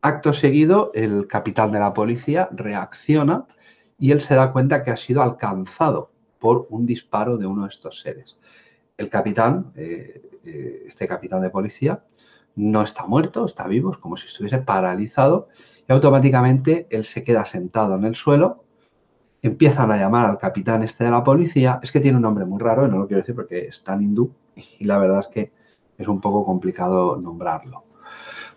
Acto 0.02 0.32
seguido, 0.32 0.90
el 0.94 1.26
capitán 1.26 1.72
de 1.72 1.80
la 1.80 1.92
policía 1.92 2.48
reacciona 2.52 3.46
y 3.98 4.12
él 4.12 4.22
se 4.22 4.34
da 4.34 4.52
cuenta 4.52 4.82
que 4.82 4.90
ha 4.90 4.96
sido 4.96 5.22
alcanzado 5.22 6.10
por 6.38 6.66
un 6.70 6.86
disparo 6.86 7.36
de 7.36 7.46
uno 7.46 7.62
de 7.62 7.68
estos 7.68 8.00
seres 8.00 8.38
el 9.00 9.08
capitán, 9.08 9.72
eh, 9.76 10.22
eh, 10.44 10.84
este 10.86 11.06
capitán 11.06 11.40
de 11.40 11.48
policía, 11.48 12.04
no 12.56 12.82
está 12.82 13.06
muerto, 13.06 13.46
está 13.46 13.66
vivo, 13.66 13.90
es 13.90 13.96
como 13.96 14.18
si 14.18 14.26
estuviese 14.26 14.58
paralizado 14.58 15.48
y 15.88 15.92
automáticamente 15.92 16.86
él 16.90 17.06
se 17.06 17.24
queda 17.24 17.46
sentado 17.46 17.96
en 17.96 18.04
el 18.04 18.14
suelo. 18.14 18.62
Empiezan 19.40 19.90
a 19.90 19.96
llamar 19.96 20.26
al 20.26 20.36
capitán 20.36 20.82
este 20.82 21.04
de 21.04 21.10
la 21.10 21.24
policía. 21.24 21.80
Es 21.82 21.90
que 21.90 22.00
tiene 22.00 22.16
un 22.16 22.22
nombre 22.22 22.44
muy 22.44 22.60
raro 22.60 22.86
y 22.86 22.90
no 22.90 22.98
lo 22.98 23.06
quiero 23.06 23.22
decir 23.22 23.34
porque 23.34 23.68
es 23.68 23.82
tan 23.82 24.02
hindú 24.02 24.34
y 24.78 24.84
la 24.84 24.98
verdad 24.98 25.20
es 25.20 25.28
que 25.28 25.52
es 25.96 26.06
un 26.06 26.20
poco 26.20 26.44
complicado 26.44 27.16
nombrarlo. 27.16 27.84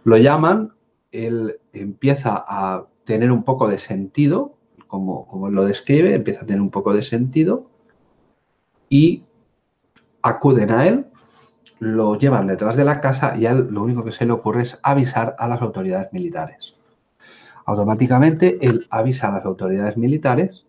Lo 0.03 0.17
llaman, 0.17 0.73
él 1.13 1.61
empieza 1.71 2.43
a 2.45 2.85
tener 3.05 3.31
un 3.31 3.43
poco 3.43 3.69
de 3.69 3.77
sentido, 3.77 4.57
como, 4.87 5.25
como 5.25 5.49
lo 5.49 5.63
describe, 5.63 6.13
empieza 6.13 6.41
a 6.41 6.45
tener 6.45 6.61
un 6.61 6.69
poco 6.69 6.93
de 6.93 7.01
sentido 7.01 7.69
y 8.89 9.23
acuden 10.23 10.71
a 10.71 10.87
él, 10.87 11.05
lo 11.79 12.15
llevan 12.17 12.47
detrás 12.47 12.77
de 12.77 12.85
la 12.85 13.01
casa 13.01 13.37
y 13.37 13.45
a 13.45 13.51
él 13.51 13.67
lo 13.69 13.83
único 13.83 14.03
que 14.03 14.11
se 14.11 14.25
le 14.25 14.31
ocurre 14.31 14.63
es 14.63 14.79
avisar 14.81 15.35
a 15.37 15.47
las 15.47 15.61
autoridades 15.61 16.13
militares. 16.13 16.75
Automáticamente 17.65 18.57
él 18.61 18.87
avisa 18.89 19.27
a 19.27 19.33
las 19.33 19.45
autoridades 19.45 19.97
militares 19.97 20.65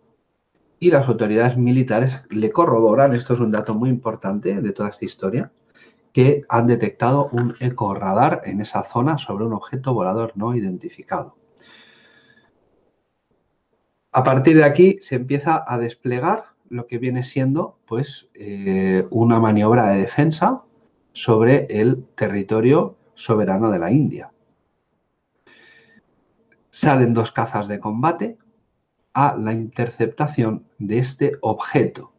y 0.78 0.90
las 0.90 1.08
autoridades 1.08 1.56
militares 1.56 2.20
le 2.30 2.50
corroboran, 2.50 3.14
esto 3.14 3.34
es 3.34 3.40
un 3.40 3.52
dato 3.52 3.75
muy 3.75 3.88
importante 3.88 4.61
de 4.61 4.73
toda 4.73 4.90
esta 4.90 5.04
historia, 5.04 5.52
que 6.12 6.44
han 6.49 6.66
detectado 6.66 7.28
un 7.32 7.54
eco 7.58 7.94
radar 7.94 8.42
en 8.44 8.61
esa 8.61 8.82
zona 8.82 9.18
sobre 9.18 9.44
un 9.44 9.52
objeto 9.52 9.94
volador 9.94 10.32
no 10.37 10.54
identificado. 10.54 11.37
A 14.12 14.23
partir 14.23 14.56
de 14.56 14.64
aquí 14.64 14.99
se 15.00 15.16
empieza 15.16 15.64
a 15.66 15.76
desplegar 15.78 16.53
lo 16.68 16.87
que 16.87 16.99
viene 16.99 17.23
siendo 17.23 17.78
pues 17.87 18.28
eh, 18.35 19.06
una 19.11 19.38
maniobra 19.38 19.88
de 19.88 20.00
defensa 20.00 20.62
sobre 21.12 21.66
el 21.68 22.04
territorio 22.14 22.97
soberano 23.14 23.71
de 23.71 23.78
la 23.78 23.90
India. 23.90 24.33
Salen 26.71 27.14
dos 27.14 27.30
cazas 27.30 27.68
de 27.68 27.78
combate 27.78 28.37
a 29.12 29.37
la 29.37 29.52
interceptación 29.52 30.66
de 30.78 30.99
este 30.99 31.38
objeto. 31.40 32.12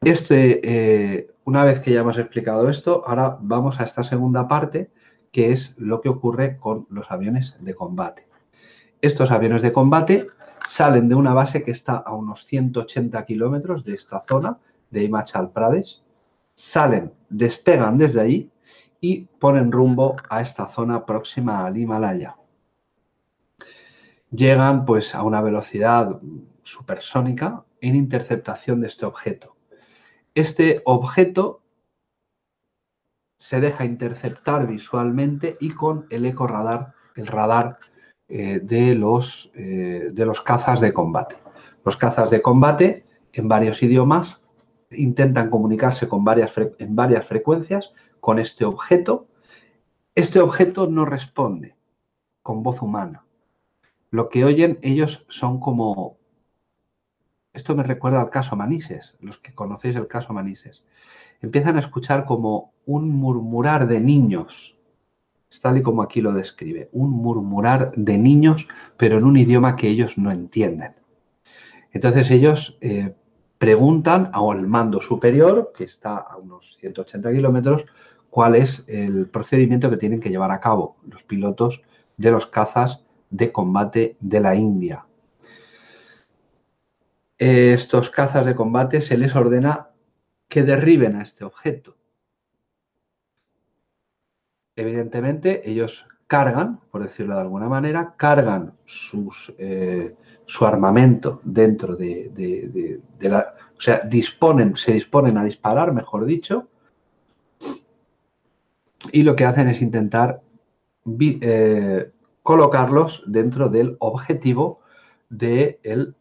Este, 0.00 0.60
eh, 0.64 1.30
una 1.44 1.64
vez 1.64 1.80
que 1.80 1.92
ya 1.92 2.00
hemos 2.00 2.18
explicado 2.18 2.68
esto, 2.68 3.04
ahora 3.06 3.38
vamos 3.40 3.80
a 3.80 3.84
esta 3.84 4.02
segunda 4.02 4.48
parte, 4.48 4.90
que 5.30 5.52
es 5.52 5.74
lo 5.78 6.00
que 6.00 6.08
ocurre 6.08 6.58
con 6.58 6.86
los 6.90 7.10
aviones 7.10 7.56
de 7.60 7.74
combate. 7.74 8.26
Estos 9.00 9.30
aviones 9.30 9.62
de 9.62 9.72
combate 9.72 10.26
salen 10.64 11.08
de 11.08 11.14
una 11.14 11.34
base 11.34 11.62
que 11.62 11.70
está 11.70 11.96
a 11.96 12.14
unos 12.14 12.46
180 12.46 13.24
kilómetros 13.24 13.84
de 13.84 13.94
esta 13.94 14.20
zona 14.20 14.58
de 14.90 15.04
Himachal 15.04 15.50
Pradesh, 15.50 16.02
salen, 16.54 17.12
despegan 17.28 17.98
desde 17.98 18.20
ahí 18.20 18.50
y 19.00 19.22
ponen 19.22 19.70
rumbo 19.70 20.16
a 20.28 20.40
esta 20.40 20.66
zona 20.66 21.04
próxima 21.04 21.66
al 21.66 21.76
Himalaya. 21.76 22.36
Llegan 24.30 24.84
pues 24.84 25.14
a 25.14 25.22
una 25.22 25.40
velocidad 25.40 26.18
supersónica 26.62 27.64
en 27.80 27.94
interceptación 27.94 28.80
de 28.80 28.88
este 28.88 29.04
objeto. 29.04 29.56
Este 30.34 30.82
objeto 30.86 31.62
se 33.38 33.60
deja 33.60 33.84
interceptar 33.84 34.66
visualmente 34.66 35.56
y 35.60 35.70
con 35.70 36.06
el 36.08 36.24
eco 36.24 36.46
radar, 36.46 36.94
el 37.14 37.26
radar 37.26 37.78
eh, 38.28 38.60
de, 38.62 38.94
los, 38.94 39.50
eh, 39.54 40.10
de 40.12 40.26
los 40.26 40.40
cazas 40.40 40.80
de 40.80 40.92
combate. 40.92 41.36
Los 41.84 41.96
cazas 41.96 42.30
de 42.30 42.40
combate 42.40 43.04
en 43.32 43.48
varios 43.48 43.82
idiomas 43.82 44.40
intentan 44.90 45.50
comunicarse 45.50 46.08
con 46.08 46.24
varias 46.24 46.52
en 46.78 46.96
varias 46.96 47.26
frecuencias 47.26 47.92
con 48.20 48.38
este 48.38 48.64
objeto. 48.64 49.26
Este 50.14 50.40
objeto 50.40 50.86
no 50.86 51.04
responde 51.04 51.76
con 52.42 52.62
voz 52.62 52.80
humana. 52.80 53.24
Lo 54.10 54.28
que 54.28 54.44
oyen 54.44 54.78
ellos 54.82 55.26
son 55.28 55.60
como... 55.60 56.16
Esto 57.52 57.74
me 57.74 57.82
recuerda 57.82 58.20
al 58.20 58.30
caso 58.30 58.56
Manises, 58.56 59.16
los 59.20 59.38
que 59.38 59.54
conocéis 59.54 59.96
el 59.96 60.06
caso 60.06 60.32
Manises. 60.32 60.84
Empiezan 61.42 61.76
a 61.76 61.80
escuchar 61.80 62.24
como 62.24 62.72
un 62.86 63.10
murmurar 63.10 63.86
de 63.86 64.00
niños 64.00 64.78
tal 65.60 65.78
y 65.78 65.82
como 65.82 66.02
aquí 66.02 66.20
lo 66.20 66.32
describe, 66.32 66.88
un 66.92 67.10
murmurar 67.10 67.92
de 67.96 68.18
niños, 68.18 68.66
pero 68.96 69.18
en 69.18 69.24
un 69.24 69.36
idioma 69.36 69.76
que 69.76 69.88
ellos 69.88 70.18
no 70.18 70.30
entienden. 70.30 70.92
Entonces 71.92 72.30
ellos 72.30 72.76
eh, 72.80 73.14
preguntan 73.58 74.30
al 74.32 74.66
mando 74.66 75.00
superior, 75.00 75.72
que 75.76 75.84
está 75.84 76.16
a 76.16 76.36
unos 76.36 76.76
180 76.80 77.32
kilómetros, 77.32 77.86
cuál 78.30 78.56
es 78.56 78.82
el 78.88 79.28
procedimiento 79.28 79.88
que 79.90 79.96
tienen 79.96 80.20
que 80.20 80.28
llevar 80.28 80.50
a 80.50 80.60
cabo 80.60 80.96
los 81.08 81.22
pilotos 81.22 81.82
de 82.16 82.30
los 82.30 82.46
cazas 82.46 83.04
de 83.30 83.52
combate 83.52 84.16
de 84.20 84.40
la 84.40 84.54
India. 84.56 85.06
Estos 87.38 88.10
cazas 88.10 88.46
de 88.46 88.54
combate 88.54 89.00
se 89.00 89.18
les 89.18 89.34
ordena 89.34 89.90
que 90.48 90.62
derriben 90.62 91.16
a 91.16 91.22
este 91.22 91.44
objeto. 91.44 91.96
Evidentemente, 94.76 95.68
ellos 95.68 96.06
cargan, 96.26 96.80
por 96.90 97.02
decirlo 97.02 97.34
de 97.34 97.42
alguna 97.42 97.68
manera, 97.68 98.14
cargan 98.16 98.74
eh, 99.58 100.14
su 100.46 100.66
armamento 100.66 101.40
dentro 101.44 101.96
de, 101.96 103.00
la... 103.20 103.54
O 103.76 103.80
sea, 103.80 104.00
disponen, 104.00 104.76
se 104.76 104.92
disponen 104.92 105.36
a 105.38 105.44
disparar, 105.44 105.92
mejor 105.92 106.24
dicho, 106.24 106.68
y 109.12 109.22
lo 109.22 109.36
que 109.36 109.44
hacen 109.44 109.68
es 109.68 109.82
intentar 109.82 110.40
eh, 111.20 112.10
colocarlos 112.42 113.22
dentro 113.26 113.68
del 113.68 113.96
objetivo 114.00 114.80
del 115.28 115.78
de 115.84 116.14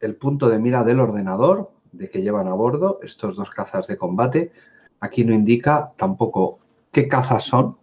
el 0.00 0.16
punto 0.16 0.48
de 0.48 0.58
mira 0.58 0.84
del 0.84 1.00
ordenador 1.00 1.72
de 1.92 2.08
que 2.08 2.22
llevan 2.22 2.48
a 2.48 2.54
bordo 2.54 3.00
estos 3.02 3.36
dos 3.36 3.50
cazas 3.50 3.86
de 3.86 3.96
combate. 3.96 4.52
Aquí 5.00 5.24
no 5.24 5.34
indica 5.34 5.92
tampoco 5.96 6.60
qué 6.92 7.08
cazas 7.08 7.44
son, 7.44 7.76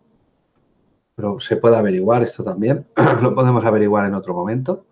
pero 1.16 1.40
se 1.40 1.58
puede 1.58 1.78
averiguar 1.78 2.24
esto 2.24 2.44
también, 2.44 2.88
lo 3.22 3.34
podemos 3.34 3.64
averiguar 3.66 4.06
en 4.06 4.14
otro 4.14 4.34
momento. 4.34 4.86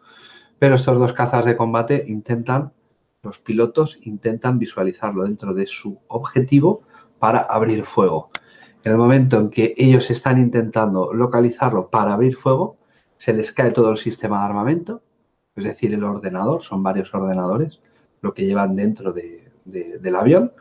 Pero 0.57 0.75
estos 0.75 0.97
dos 0.97 1.13
cazas 1.13 1.45
de 1.45 1.57
combate 1.57 2.05
intentan, 2.07 2.71
los 3.21 3.39
pilotos 3.39 3.99
intentan 4.03 4.59
visualizarlo 4.59 5.25
dentro 5.25 5.53
de 5.53 5.67
su 5.67 5.99
objetivo 6.07 6.83
para 7.19 7.39
abrir 7.39 7.83
fuego. 7.85 8.29
En 8.83 8.93
el 8.93 8.97
momento 8.97 9.37
en 9.37 9.49
que 9.49 9.73
ellos 9.77 10.09
están 10.09 10.39
intentando 10.39 11.13
localizarlo 11.13 11.89
para 11.89 12.13
abrir 12.13 12.35
fuego, 12.35 12.77
se 13.17 13.33
les 13.33 13.51
cae 13.51 13.71
todo 13.71 13.91
el 13.91 13.97
sistema 13.97 14.39
de 14.39 14.45
armamento, 14.45 15.01
es 15.55 15.63
decir, 15.63 15.93
el 15.93 16.03
ordenador, 16.03 16.63
son 16.63 16.83
varios 16.83 17.13
ordenadores, 17.13 17.79
lo 18.21 18.33
que 18.33 18.45
llevan 18.45 18.75
dentro 18.75 19.13
del 19.13 20.15
avión. 20.15 20.51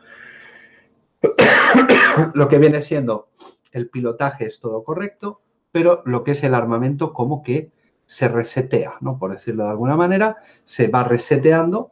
lo 2.33 2.47
que 2.47 2.57
viene 2.57 2.81
siendo 2.81 3.29
el 3.71 3.89
pilotaje 3.89 4.45
es 4.45 4.59
todo 4.59 4.83
correcto, 4.83 5.41
pero 5.71 6.03
lo 6.05 6.23
que 6.23 6.31
es 6.31 6.43
el 6.43 6.53
armamento 6.53 7.13
como 7.13 7.41
que 7.41 7.71
se 8.05 8.27
resetea, 8.27 8.95
¿no? 9.01 9.17
Por 9.17 9.31
decirlo 9.31 9.63
de 9.63 9.71
alguna 9.71 9.95
manera, 9.95 10.37
se 10.63 10.87
va 10.87 11.03
reseteando 11.03 11.91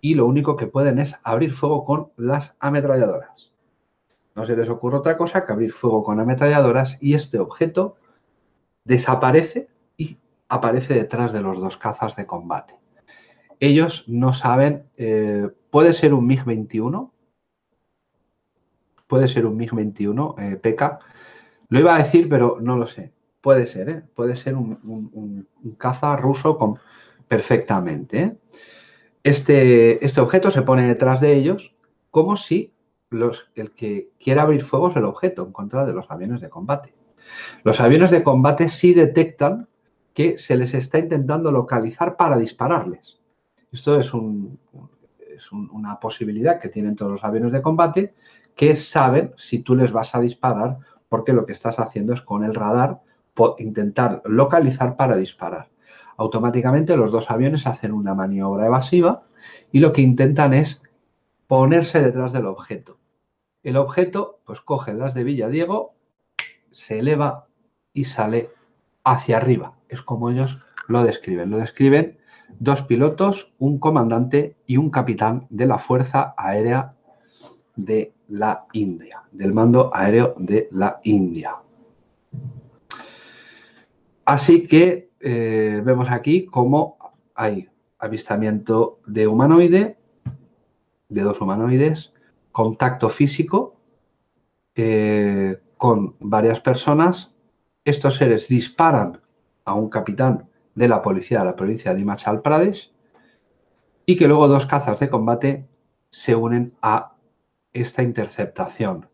y 0.00 0.14
lo 0.14 0.26
único 0.26 0.56
que 0.56 0.66
pueden 0.66 0.98
es 0.98 1.16
abrir 1.22 1.52
fuego 1.52 1.84
con 1.84 2.12
las 2.16 2.54
ametralladoras. 2.60 3.52
No 4.34 4.46
se 4.46 4.54
les 4.56 4.68
ocurre 4.68 4.98
otra 4.98 5.16
cosa 5.16 5.44
que 5.44 5.52
abrir 5.52 5.72
fuego 5.72 6.04
con 6.04 6.20
ametralladoras 6.20 6.98
y 7.00 7.14
este 7.14 7.38
objeto 7.38 7.96
desaparece 8.84 9.68
y 9.96 10.18
aparece 10.48 10.94
detrás 10.94 11.32
de 11.32 11.40
los 11.40 11.58
dos 11.58 11.76
cazas 11.76 12.14
de 12.16 12.26
combate. 12.26 12.78
Ellos 13.58 14.04
no 14.06 14.32
saben, 14.32 14.86
eh, 14.98 15.48
puede 15.70 15.94
ser 15.94 16.12
un 16.12 16.28
MiG-21, 16.28 17.10
puede 19.06 19.28
ser 19.28 19.46
un 19.46 19.58
MiG-21, 19.58 20.34
eh, 20.38 20.56
PK. 20.56 20.98
Lo 21.68 21.78
iba 21.78 21.94
a 21.94 21.98
decir, 21.98 22.28
pero 22.28 22.58
no 22.60 22.76
lo 22.76 22.86
sé. 22.86 23.12
Puede 23.40 23.66
ser, 23.66 23.88
¿eh? 23.88 24.02
puede 24.14 24.34
ser 24.36 24.54
un, 24.54 25.46
caza 25.78 26.16
ruso 26.16 26.58
con, 26.58 26.78
perfectamente. 27.28 28.22
¿eh? 28.22 28.36
Este, 29.22 30.04
este 30.04 30.20
objeto 30.20 30.50
se 30.50 30.62
pone 30.62 30.86
detrás 30.86 31.20
de 31.20 31.34
ellos 31.34 31.74
como 32.10 32.36
si 32.36 32.72
los, 33.10 33.50
el 33.54 33.72
que 33.72 34.10
quiera 34.18 34.42
abrir 34.42 34.62
fuego 34.62 34.88
es 34.88 34.96
el 34.96 35.04
objeto 35.04 35.44
en 35.44 35.52
contra 35.52 35.84
de 35.84 35.92
los 35.92 36.10
aviones 36.10 36.40
de 36.40 36.48
combate. 36.48 36.94
Los 37.62 37.80
aviones 37.80 38.10
de 38.10 38.22
combate 38.22 38.68
sí 38.68 38.94
detectan 38.94 39.68
que 40.14 40.38
se 40.38 40.56
les 40.56 40.74
está 40.74 40.98
intentando 40.98 41.52
localizar 41.52 42.16
para 42.16 42.38
dispararles. 42.38 43.20
Esto 43.70 43.98
es, 43.98 44.12
es 45.36 45.52
una 45.52 46.00
posibilidad 46.00 46.58
que 46.58 46.68
tienen 46.68 46.96
todos 46.96 47.12
los 47.12 47.24
aviones 47.24 47.52
de 47.52 47.62
combate 47.62 48.14
que 48.54 48.76
saben 48.76 49.32
si 49.36 49.60
tú 49.60 49.74
les 49.74 49.92
vas 49.92 50.14
a 50.14 50.20
disparar 50.20 50.78
porque 51.08 51.32
lo 51.32 51.46
que 51.46 51.52
estás 51.52 51.78
haciendo 51.78 52.12
es 52.12 52.22
con 52.22 52.44
el 52.44 52.54
radar 52.54 53.00
intentar 53.58 54.22
localizar 54.24 54.96
para 54.96 55.16
disparar. 55.16 55.68
Automáticamente 56.16 56.96
los 56.96 57.12
dos 57.12 57.30
aviones 57.30 57.66
hacen 57.66 57.92
una 57.92 58.14
maniobra 58.14 58.66
evasiva 58.66 59.24
y 59.70 59.80
lo 59.80 59.92
que 59.92 60.00
intentan 60.00 60.54
es 60.54 60.82
ponerse 61.46 62.02
detrás 62.02 62.32
del 62.32 62.46
objeto. 62.46 62.98
El 63.62 63.76
objeto, 63.76 64.40
pues 64.44 64.60
coge 64.60 64.94
las 64.94 65.14
de 65.14 65.24
Villadiego, 65.24 65.94
se 66.70 67.00
eleva 67.00 67.46
y 67.92 68.04
sale 68.04 68.50
hacia 69.04 69.36
arriba. 69.36 69.74
Es 69.88 70.02
como 70.02 70.30
ellos 70.30 70.58
lo 70.88 71.04
describen. 71.04 71.50
Lo 71.50 71.58
describen 71.58 72.18
dos 72.58 72.82
pilotos, 72.82 73.52
un 73.58 73.78
comandante 73.78 74.56
y 74.66 74.76
un 74.76 74.90
capitán 74.90 75.46
de 75.50 75.66
la 75.66 75.78
Fuerza 75.78 76.34
Aérea 76.36 76.94
de 77.74 78.14
la 78.28 78.66
India, 78.72 79.22
del 79.30 79.52
mando 79.52 79.90
aéreo 79.94 80.34
de 80.38 80.68
la 80.72 81.00
India. 81.04 81.56
Así 84.24 84.66
que 84.66 85.10
eh, 85.20 85.80
vemos 85.84 86.10
aquí 86.10 86.46
cómo 86.46 86.96
hay 87.34 87.68
avistamiento 87.98 89.00
de 89.06 89.26
humanoide, 89.26 89.98
de 91.08 91.20
dos 91.20 91.40
humanoides, 91.40 92.12
contacto 92.50 93.08
físico 93.08 93.76
eh, 94.74 95.60
con 95.76 96.16
varias 96.18 96.60
personas. 96.60 97.32
Estos 97.84 98.16
seres 98.16 98.48
disparan 98.48 99.20
a 99.64 99.74
un 99.74 99.88
capitán 99.88 100.48
de 100.76 100.86
la 100.86 101.02
policía 101.02 101.40
de 101.40 101.46
la 101.46 101.56
provincia 101.56 101.92
de 101.92 102.00
Himachal 102.00 102.42
Pradesh 102.42 102.92
y 104.04 104.16
que 104.16 104.28
luego 104.28 104.46
dos 104.46 104.66
cazas 104.66 105.00
de 105.00 105.10
combate 105.10 105.66
se 106.10 106.36
unen 106.36 106.74
a 106.80 107.16
esta 107.72 108.02
interceptación. 108.02 109.08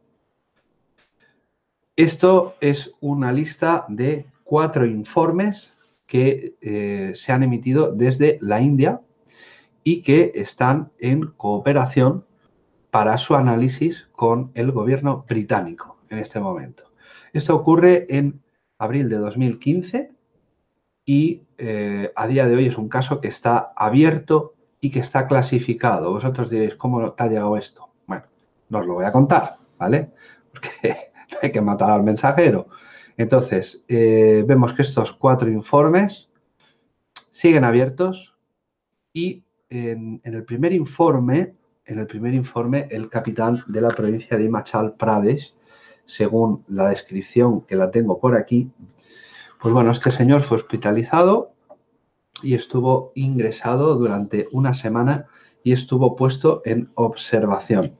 Esto 1.97 2.57
es 2.61 2.93
una 3.01 3.33
lista 3.33 3.87
de 3.89 4.27
cuatro 4.45 4.85
informes 4.85 5.75
que 6.07 6.57
eh, 6.61 7.13
se 7.15 7.33
han 7.33 7.43
emitido 7.43 7.93
desde 7.93 8.39
la 8.41 8.61
India 8.61 9.01
y 9.85 10.03
que 10.03 10.33
están 10.35 10.93
en 10.99 11.29
cooperación 11.37 12.27
para 12.91 13.17
su 13.19 13.35
análisis 13.35 14.09
con 14.13 14.51
el 14.55 14.73
gobierno 14.73 15.25
británico 15.29 15.99
en 16.11 16.19
este 16.19 16.41
momento. 16.41 16.93
Esto 17.33 17.55
ocurre 17.55 18.07
en 18.11 18.43
abril 18.79 19.09
de 19.09 19.17
2015 19.17 20.13
y 21.05 21.43
eh, 21.59 22.13
a 22.15 22.27
día 22.27 22.47
de 22.47 22.57
hoy 22.57 22.67
es 22.67 22.79
un 22.79 22.89
caso 22.89 23.21
que 23.21 23.29
está 23.29 23.73
abierto 23.77 24.55
y 24.81 24.91
que 24.91 25.01
está 25.01 25.27
clasificado. 25.27 26.13
Vosotros 26.13 26.51
diréis, 26.51 26.75
¿cómo 26.77 27.13
te 27.13 27.23
ha 27.23 27.29
llegado 27.29 27.57
esto? 27.57 27.89
no 28.69 28.79
os 28.79 28.87
lo 28.87 28.95
voy 28.95 29.05
a 29.05 29.13
contar, 29.13 29.59
¿vale? 29.79 30.13
Porque 30.51 30.97
hay 31.43 31.53
que 31.53 31.61
matar 31.61 31.91
al 31.91 32.03
mensajero. 32.03 32.69
Entonces, 33.19 33.85
eh, 33.87 34.43
vemos 34.47 34.73
que 34.73 34.83
estos 34.83 35.13
cuatro 35.13 35.51
informes 35.51 36.31
siguen 37.31 37.65
abiertos 37.65 38.35
y 39.13 39.45
en, 39.69 40.21
el 40.25 40.45
primer 40.45 40.73
informe, 40.73 41.55
en 41.85 41.99
el 41.99 42.07
primer 42.07 42.35
informe, 42.35 42.89
el 42.91 43.09
capitán 43.09 43.63
de 43.67 43.81
la 43.81 43.91
provincia 43.91 44.37
de 44.37 44.45
Himachal 44.45 44.95
Pradesh, 44.95 45.55
según 46.05 46.65
la 46.69 46.89
descripción 46.89 47.63
que 47.63 47.77
la 47.77 47.91
tengo 47.91 48.19
por 48.19 48.37
aquí, 48.37 48.71
pues 49.63 49.73
bueno, 49.73 49.93
este 49.93 50.11
señor 50.11 50.43
fue 50.43 50.57
hospitalizado 50.57 51.53
y 52.43 52.55
estuvo 52.55 53.13
ingresado 53.15 53.95
durante 53.95 54.49
una 54.51 54.75
semana 54.75 55.27
y 55.63 55.71
estuvo 55.71 56.17
puesto 56.17 56.63
en 56.65 56.89
observación 56.97 57.97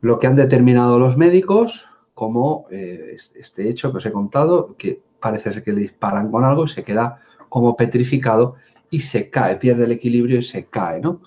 lo 0.00 0.20
que 0.20 0.28
han 0.28 0.36
determinado 0.36 1.00
los 1.00 1.16
médicos 1.16 1.88
como 2.14 2.66
eh, 2.70 3.16
este 3.34 3.68
hecho 3.68 3.90
que 3.90 3.98
os 3.98 4.06
he 4.06 4.12
contado, 4.12 4.76
que 4.78 5.02
parece 5.18 5.52
ser 5.52 5.64
que 5.64 5.72
le 5.72 5.80
disparan 5.80 6.30
con 6.30 6.44
algo 6.44 6.64
y 6.64 6.68
se 6.68 6.84
queda 6.84 7.20
como 7.48 7.74
petrificado 7.74 8.54
y 8.88 9.00
se 9.00 9.28
cae, 9.28 9.56
pierde 9.56 9.86
el 9.86 9.92
equilibrio 9.92 10.38
y 10.38 10.44
se 10.44 10.66
cae, 10.66 11.00
¿no? 11.00 11.20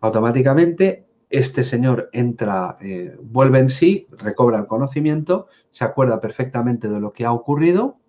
Automáticamente 0.00 1.06
este 1.30 1.62
señor 1.62 2.10
entra, 2.12 2.76
eh, 2.80 3.16
vuelve 3.22 3.60
en 3.60 3.68
sí, 3.68 4.08
recobra 4.10 4.58
el 4.58 4.66
conocimiento, 4.66 5.46
se 5.70 5.84
acuerda 5.84 6.20
perfectamente 6.20 6.88
de 6.88 6.98
lo 6.98 7.12
que 7.12 7.24
ha 7.24 7.32
ocurrido, 7.32 7.99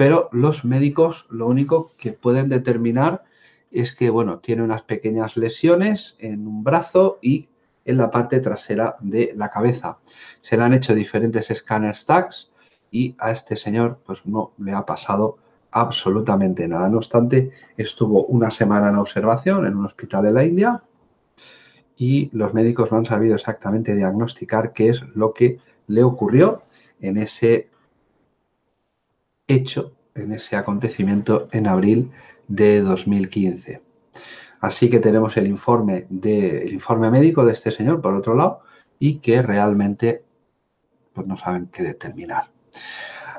pero 0.00 0.30
los 0.32 0.64
médicos 0.64 1.26
lo 1.28 1.46
único 1.46 1.92
que 1.98 2.14
pueden 2.14 2.48
determinar 2.48 3.22
es 3.70 3.94
que, 3.94 4.08
bueno, 4.08 4.38
tiene 4.38 4.62
unas 4.62 4.80
pequeñas 4.80 5.36
lesiones 5.36 6.16
en 6.18 6.46
un 6.46 6.64
brazo 6.64 7.18
y 7.20 7.50
en 7.84 7.98
la 7.98 8.10
parte 8.10 8.40
trasera 8.40 8.96
de 9.00 9.34
la 9.36 9.50
cabeza. 9.50 9.98
Se 10.40 10.56
le 10.56 10.62
han 10.62 10.72
hecho 10.72 10.94
diferentes 10.94 11.50
escáneres 11.50 12.06
tags 12.06 12.50
y 12.90 13.14
a 13.18 13.30
este 13.30 13.56
señor 13.56 13.98
pues 14.06 14.24
no 14.24 14.52
le 14.56 14.72
ha 14.72 14.86
pasado 14.86 15.36
absolutamente 15.70 16.66
nada. 16.66 16.88
No 16.88 16.96
obstante, 16.96 17.50
estuvo 17.76 18.24
una 18.24 18.50
semana 18.50 18.88
en 18.88 18.96
observación 18.96 19.66
en 19.66 19.76
un 19.76 19.84
hospital 19.84 20.24
de 20.24 20.32
la 20.32 20.46
India 20.46 20.82
y 21.98 22.30
los 22.32 22.54
médicos 22.54 22.90
no 22.90 22.96
han 22.96 23.04
sabido 23.04 23.34
exactamente 23.34 23.94
diagnosticar 23.94 24.72
qué 24.72 24.88
es 24.88 25.02
lo 25.14 25.34
que 25.34 25.58
le 25.88 26.02
ocurrió 26.02 26.62
en 27.02 27.18
ese 27.18 27.69
hecho, 29.54 29.92
en 30.14 30.32
ese 30.32 30.56
acontecimiento 30.56 31.48
en 31.52 31.66
abril 31.66 32.10
de 32.48 32.80
2015. 32.80 33.80
Así 34.60 34.90
que 34.90 34.98
tenemos 34.98 35.36
el 35.36 35.46
informe, 35.46 36.06
de, 36.10 36.68
informe 36.70 37.10
médico 37.10 37.44
de 37.44 37.52
este 37.52 37.70
señor, 37.70 38.00
por 38.00 38.14
otro 38.14 38.34
lado, 38.34 38.60
y 38.98 39.18
que 39.18 39.40
realmente 39.40 40.22
pues, 41.14 41.26
no 41.26 41.36
saben 41.36 41.68
qué 41.72 41.82
determinar. 41.82 42.50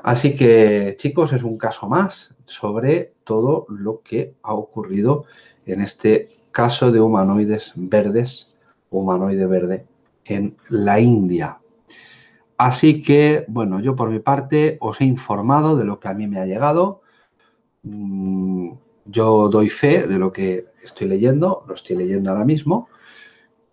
Así 0.02 0.34
que, 0.34 0.96
chicos, 0.98 1.32
es 1.32 1.44
un 1.44 1.56
caso 1.56 1.88
más 1.88 2.34
sobre 2.44 3.12
todo 3.24 3.66
lo 3.68 4.02
que 4.02 4.34
ha 4.42 4.52
ocurrido 4.52 5.24
en 5.64 5.80
este 5.80 6.28
caso 6.50 6.90
de 6.90 7.00
humanoides 7.00 7.72
verdes, 7.76 8.52
humanoide 8.90 9.46
verde, 9.46 9.86
en 10.24 10.56
la 10.68 10.98
India. 10.98 11.58
Así 12.62 13.02
que, 13.02 13.44
bueno, 13.48 13.80
yo 13.80 13.96
por 13.96 14.08
mi 14.08 14.20
parte 14.20 14.76
os 14.80 15.00
he 15.00 15.04
informado 15.04 15.76
de 15.76 15.84
lo 15.84 15.98
que 15.98 16.06
a 16.06 16.14
mí 16.14 16.28
me 16.28 16.38
ha 16.38 16.46
llegado. 16.46 17.02
Mm, 17.82 18.70
yo 19.04 19.48
doy 19.48 19.68
fe 19.68 20.06
de 20.06 20.16
lo 20.16 20.32
que 20.32 20.66
estoy 20.80 21.08
leyendo, 21.08 21.64
lo 21.66 21.74
estoy 21.74 21.96
leyendo 21.96 22.30
ahora 22.30 22.44
mismo 22.44 22.88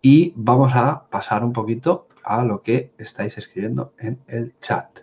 y 0.01 0.33
vamos 0.35 0.71
a 0.73 1.07
pasar 1.07 1.43
un 1.43 1.53
poquito 1.53 2.07
a 2.23 2.43
lo 2.43 2.63
que 2.63 2.93
estáis 2.97 3.37
escribiendo 3.37 3.93
en 3.99 4.21
el 4.25 4.55
chat. 4.59 5.01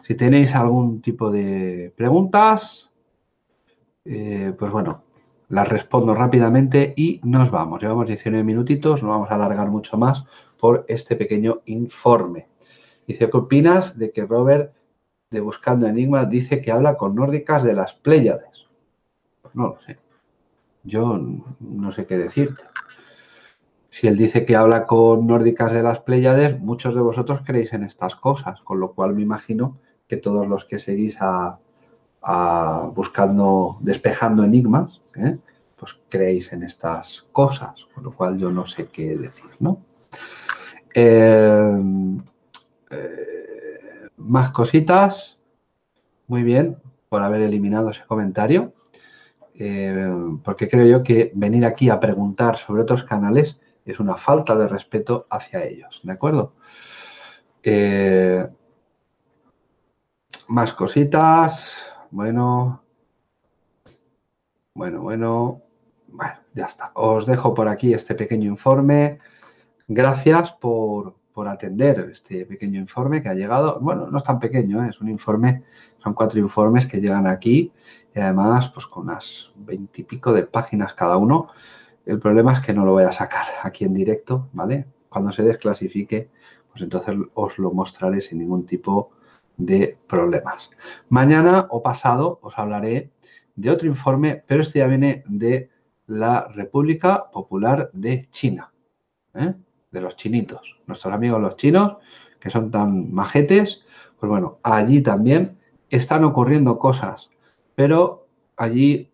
Si 0.00 0.14
tenéis 0.14 0.54
algún 0.54 1.02
tipo 1.02 1.30
de 1.30 1.92
preguntas, 1.94 2.90
eh, 4.06 4.54
pues 4.58 4.72
bueno, 4.72 5.02
las 5.50 5.68
respondo 5.68 6.14
rápidamente 6.14 6.94
y 6.96 7.20
nos 7.24 7.50
vamos. 7.50 7.82
Llevamos 7.82 8.06
19 8.06 8.42
minutitos, 8.42 9.02
no 9.02 9.10
vamos 9.10 9.30
a 9.30 9.34
alargar 9.34 9.68
mucho 9.68 9.98
más 9.98 10.24
por 10.58 10.86
este 10.88 11.14
pequeño 11.14 11.60
informe. 11.66 12.48
Dice, 13.08 13.28
¿qué 13.28 13.36
opinas 13.36 13.98
de 13.98 14.12
que 14.12 14.24
Robert 14.24 14.72
de 15.30 15.40
Buscando 15.40 15.88
Enigmas 15.88 16.30
dice 16.30 16.62
que 16.62 16.70
habla 16.70 16.96
con 16.96 17.16
nórdicas 17.16 17.64
de 17.64 17.72
las 17.72 17.94
Pléyades? 17.94 18.68
Pues 19.42 19.56
no 19.56 19.68
lo 19.68 19.80
sé 19.80 19.98
yo 20.88 21.20
no 21.60 21.92
sé 21.92 22.06
qué 22.06 22.18
decirte. 22.18 22.62
Si 23.90 24.06
él 24.06 24.16
dice 24.16 24.44
que 24.44 24.56
habla 24.56 24.86
con 24.86 25.26
nórdicas 25.26 25.72
de 25.72 25.82
las 25.82 26.00
Pléyades, 26.00 26.58
muchos 26.60 26.94
de 26.94 27.00
vosotros 27.00 27.42
creéis 27.44 27.72
en 27.72 27.84
estas 27.84 28.16
cosas, 28.16 28.60
con 28.62 28.80
lo 28.80 28.92
cual 28.92 29.14
me 29.14 29.22
imagino 29.22 29.78
que 30.06 30.16
todos 30.16 30.46
los 30.46 30.64
que 30.64 30.78
seguís 30.78 31.16
a, 31.20 31.58
buscando, 32.94 33.78
despejando 33.80 34.44
enigmas, 34.44 35.00
¿eh? 35.16 35.38
pues 35.76 35.96
creéis 36.08 36.52
en 36.52 36.62
estas 36.62 37.26
cosas, 37.32 37.86
con 37.94 38.04
lo 38.04 38.12
cual 38.12 38.38
yo 38.38 38.50
no 38.50 38.66
sé 38.66 38.86
qué 38.86 39.16
decir, 39.16 39.50
¿no? 39.60 39.82
Eh, 40.94 42.18
eh, 42.90 44.08
más 44.16 44.50
cositas. 44.50 45.38
Muy 46.26 46.42
bien. 46.42 46.76
por 47.08 47.22
haber 47.22 47.40
eliminado 47.40 47.88
ese 47.88 48.04
comentario, 48.04 48.74
eh, 49.54 50.12
porque 50.44 50.68
creo 50.68 50.86
yo 50.86 51.02
que 51.02 51.32
venir 51.34 51.64
aquí 51.64 51.88
a 51.88 51.98
preguntar 51.98 52.58
sobre 52.58 52.82
otros 52.82 53.02
canales 53.02 53.58
es 53.84 53.98
una 53.98 54.16
falta 54.16 54.54
de 54.54 54.68
respeto 54.68 55.26
hacia 55.30 55.64
ellos, 55.64 56.00
¿de 56.02 56.12
acuerdo? 56.12 56.52
Eh, 57.62 58.46
más 60.48 60.72
cositas, 60.74 61.90
bueno, 62.10 62.82
bueno, 64.74 65.00
bueno, 65.00 65.62
bueno, 66.08 66.34
ya 66.54 66.66
está. 66.66 66.92
Os 66.94 67.26
dejo 67.26 67.54
por 67.54 67.68
aquí 67.68 67.92
este 67.94 68.14
pequeño 68.14 68.50
informe. 68.50 69.18
Gracias 69.86 70.52
por, 70.52 71.16
atender 71.46 72.08
este 72.10 72.46
pequeño 72.46 72.80
informe 72.80 73.22
que 73.22 73.28
ha 73.28 73.34
llegado. 73.34 73.78
Bueno, 73.80 74.08
no 74.10 74.18
es 74.18 74.24
tan 74.24 74.40
pequeño, 74.40 74.84
¿eh? 74.84 74.88
es 74.90 75.00
un 75.00 75.08
informe, 75.08 75.62
son 75.98 76.14
cuatro 76.14 76.40
informes 76.40 76.86
que 76.86 77.00
llegan 77.00 77.26
aquí 77.26 77.72
y 78.14 78.18
además 78.18 78.70
pues 78.70 78.86
con 78.86 79.04
unas 79.04 79.52
veintipico 79.56 80.32
de 80.32 80.44
páginas 80.44 80.94
cada 80.94 81.16
uno. 81.16 81.48
El 82.04 82.18
problema 82.18 82.54
es 82.54 82.60
que 82.60 82.72
no 82.72 82.84
lo 82.84 82.92
voy 82.92 83.04
a 83.04 83.12
sacar 83.12 83.46
aquí 83.62 83.84
en 83.84 83.92
directo, 83.92 84.48
¿vale? 84.52 84.86
Cuando 85.08 85.30
se 85.30 85.42
desclasifique, 85.42 86.30
pues 86.70 86.82
entonces 86.82 87.14
os 87.34 87.58
lo 87.58 87.70
mostraré 87.72 88.20
sin 88.20 88.38
ningún 88.38 88.64
tipo 88.64 89.10
de 89.56 89.98
problemas. 90.06 90.70
Mañana 91.08 91.66
o 91.70 91.82
pasado 91.82 92.38
os 92.42 92.58
hablaré 92.58 93.10
de 93.54 93.70
otro 93.70 93.88
informe, 93.88 94.42
pero 94.46 94.62
este 94.62 94.78
ya 94.78 94.86
viene 94.86 95.22
de 95.26 95.68
la 96.06 96.48
República 96.48 97.30
Popular 97.30 97.90
de 97.92 98.28
China. 98.30 98.72
¿eh? 99.34 99.54
De 99.90 100.00
los 100.00 100.16
chinitos, 100.16 100.78
nuestros 100.86 101.12
amigos 101.12 101.40
los 101.40 101.56
chinos, 101.56 101.96
que 102.38 102.50
son 102.50 102.70
tan 102.70 103.12
majetes, 103.12 103.82
pues 104.18 104.28
bueno, 104.28 104.58
allí 104.62 105.00
también 105.02 105.58
están 105.90 106.24
ocurriendo 106.24 106.78
cosas, 106.78 107.30
pero 107.74 108.26
allí 108.56 109.10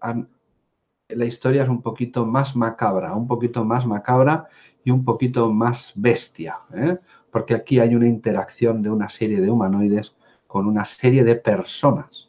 la 1.09 1.25
historia 1.25 1.63
es 1.63 1.69
un 1.69 1.83
poquito 1.83 2.27
más 2.27 2.57
macabra, 2.57 3.15
un 3.15 3.27
poquito 3.27 3.65
más 3.65 3.87
macabra 3.87 4.49
y 4.83 4.91
un 4.91 5.05
poquito 5.05 5.51
más 5.53 5.93
bestia, 5.95 6.59
¿eh? 6.75 6.99
porque 7.31 7.55
aquí 7.55 7.79
hay 7.79 7.95
una 7.95 8.09
interacción 8.09 8.83
de 8.83 8.91
una 8.91 9.09
serie 9.09 9.41
de 9.41 9.51
humanoides 9.51 10.15
con 10.47 10.67
una 10.67 10.85
serie 10.85 11.25
de 11.25 11.37
personas 11.37 12.29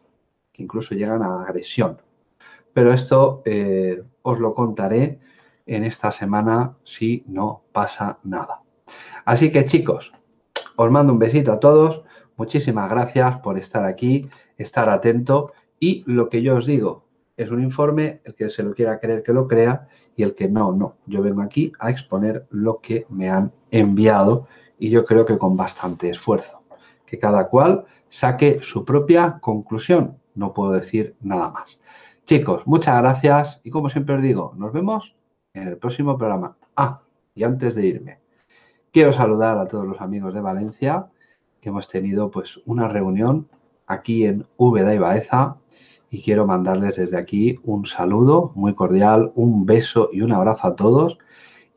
que 0.51 0.63
incluso 0.63 0.95
llegan 0.95 1.21
a 1.21 1.43
agresión. 1.43 1.97
Pero 2.73 2.91
esto 2.91 3.41
eh, 3.45 4.03
os 4.21 4.39
lo 4.39 4.53
contaré 4.53 5.19
en 5.65 5.83
esta 5.83 6.11
semana 6.11 6.77
si 6.83 7.23
no 7.27 7.63
pasa 7.71 8.19
nada. 8.23 8.61
Así 9.25 9.51
que 9.51 9.65
chicos, 9.65 10.13
os 10.75 10.91
mando 10.91 11.13
un 11.13 11.19
besito 11.19 11.51
a 11.51 11.59
todos. 11.59 12.03
Muchísimas 12.37 12.89
gracias 12.89 13.39
por 13.39 13.57
estar 13.57 13.85
aquí, 13.85 14.21
estar 14.57 14.89
atento 14.89 15.47
y 15.79 16.03
lo 16.05 16.29
que 16.29 16.41
yo 16.41 16.55
os 16.55 16.65
digo 16.65 17.05
es 17.37 17.51
un 17.51 17.61
informe, 17.61 18.21
el 18.23 18.33
que 18.33 18.49
se 18.49 18.63
lo 18.63 18.73
quiera 18.73 18.99
creer 18.99 19.21
que 19.21 19.33
lo 19.33 19.47
crea 19.47 19.87
y 20.15 20.23
el 20.23 20.35
que 20.35 20.47
no, 20.47 20.71
no. 20.71 20.97
Yo 21.05 21.21
vengo 21.21 21.41
aquí 21.41 21.71
a 21.79 21.89
exponer 21.89 22.47
lo 22.49 22.79
que 22.79 23.05
me 23.09 23.29
han 23.29 23.51
enviado 23.71 24.47
y 24.79 24.89
yo 24.89 25.05
creo 25.05 25.25
que 25.25 25.37
con 25.37 25.57
bastante 25.57 26.09
esfuerzo. 26.09 26.61
Que 27.05 27.19
cada 27.19 27.47
cual 27.47 27.85
saque 28.07 28.59
su 28.61 28.85
propia 28.85 29.39
conclusión. 29.41 30.17
No 30.33 30.53
puedo 30.53 30.71
decir 30.71 31.15
nada 31.21 31.49
más. 31.49 31.81
Chicos, 32.25 32.65
muchas 32.65 32.97
gracias 32.97 33.61
y 33.63 33.69
como 33.69 33.89
siempre 33.89 34.15
os 34.15 34.21
digo, 34.21 34.53
nos 34.57 34.73
vemos 34.73 35.15
en 35.55 35.67
el 35.67 35.77
próximo 35.77 36.17
programa. 36.17 36.55
Ah, 36.75 37.01
y 37.33 37.43
antes 37.43 37.75
de 37.75 37.87
irme, 37.87 38.19
quiero 38.91 39.11
saludar 39.11 39.57
a 39.57 39.65
todos 39.65 39.87
los 39.87 39.99
amigos 40.01 40.33
de 40.33 40.41
Valencia 40.41 41.07
que 41.59 41.69
hemos 41.69 41.87
tenido 41.87 42.29
pues 42.29 42.61
una 42.65 42.87
reunión 42.87 43.47
aquí 43.87 44.25
en 44.25 44.45
Úbeda 44.57 44.93
y 44.93 44.99
Baeza 44.99 45.57
y 46.09 46.21
quiero 46.21 46.45
mandarles 46.45 46.97
desde 46.97 47.17
aquí 47.17 47.59
un 47.63 47.85
saludo 47.85 48.51
muy 48.55 48.75
cordial, 48.75 49.31
un 49.35 49.65
beso 49.65 50.09
y 50.13 50.21
un 50.21 50.31
abrazo 50.31 50.67
a 50.67 50.75
todos 50.75 51.17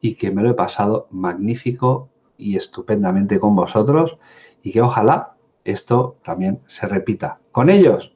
y 0.00 0.14
que 0.14 0.30
me 0.30 0.42
lo 0.42 0.50
he 0.50 0.54
pasado 0.54 1.08
magnífico 1.10 2.10
y 2.36 2.56
estupendamente 2.56 3.40
con 3.40 3.56
vosotros 3.56 4.18
y 4.62 4.72
que 4.72 4.82
ojalá 4.82 5.34
esto 5.64 6.16
también 6.22 6.60
se 6.66 6.86
repita 6.86 7.40
con 7.52 7.70
ellos 7.70 8.14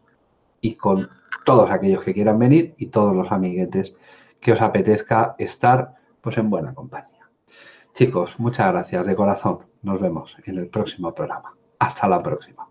y 0.61 0.75
con 0.75 1.09
todos 1.44 1.70
aquellos 1.70 2.05
que 2.05 2.14
quieran 2.14 2.38
venir 2.38 2.75
y 2.79 2.87
todos 2.87 3.16
los 3.16 3.33
amiguetes 3.33 3.96
que 4.42 4.52
os 4.52 4.61
apetezca 4.61 5.37
estar 5.38 5.94
pues 6.20 6.37
en 6.37 6.50
buena 6.50 6.74
compañía. 6.74 7.31
Chicos, 7.94 8.38
muchas 8.40 8.72
gracias 8.72 9.07
de 9.07 9.14
corazón. 9.14 9.59
Nos 9.83 10.00
vemos 10.00 10.37
en 10.44 10.59
el 10.59 10.68
próximo 10.68 11.14
programa. 11.14 11.55
Hasta 11.78 12.09
la 12.09 12.22
próxima. 12.22 12.68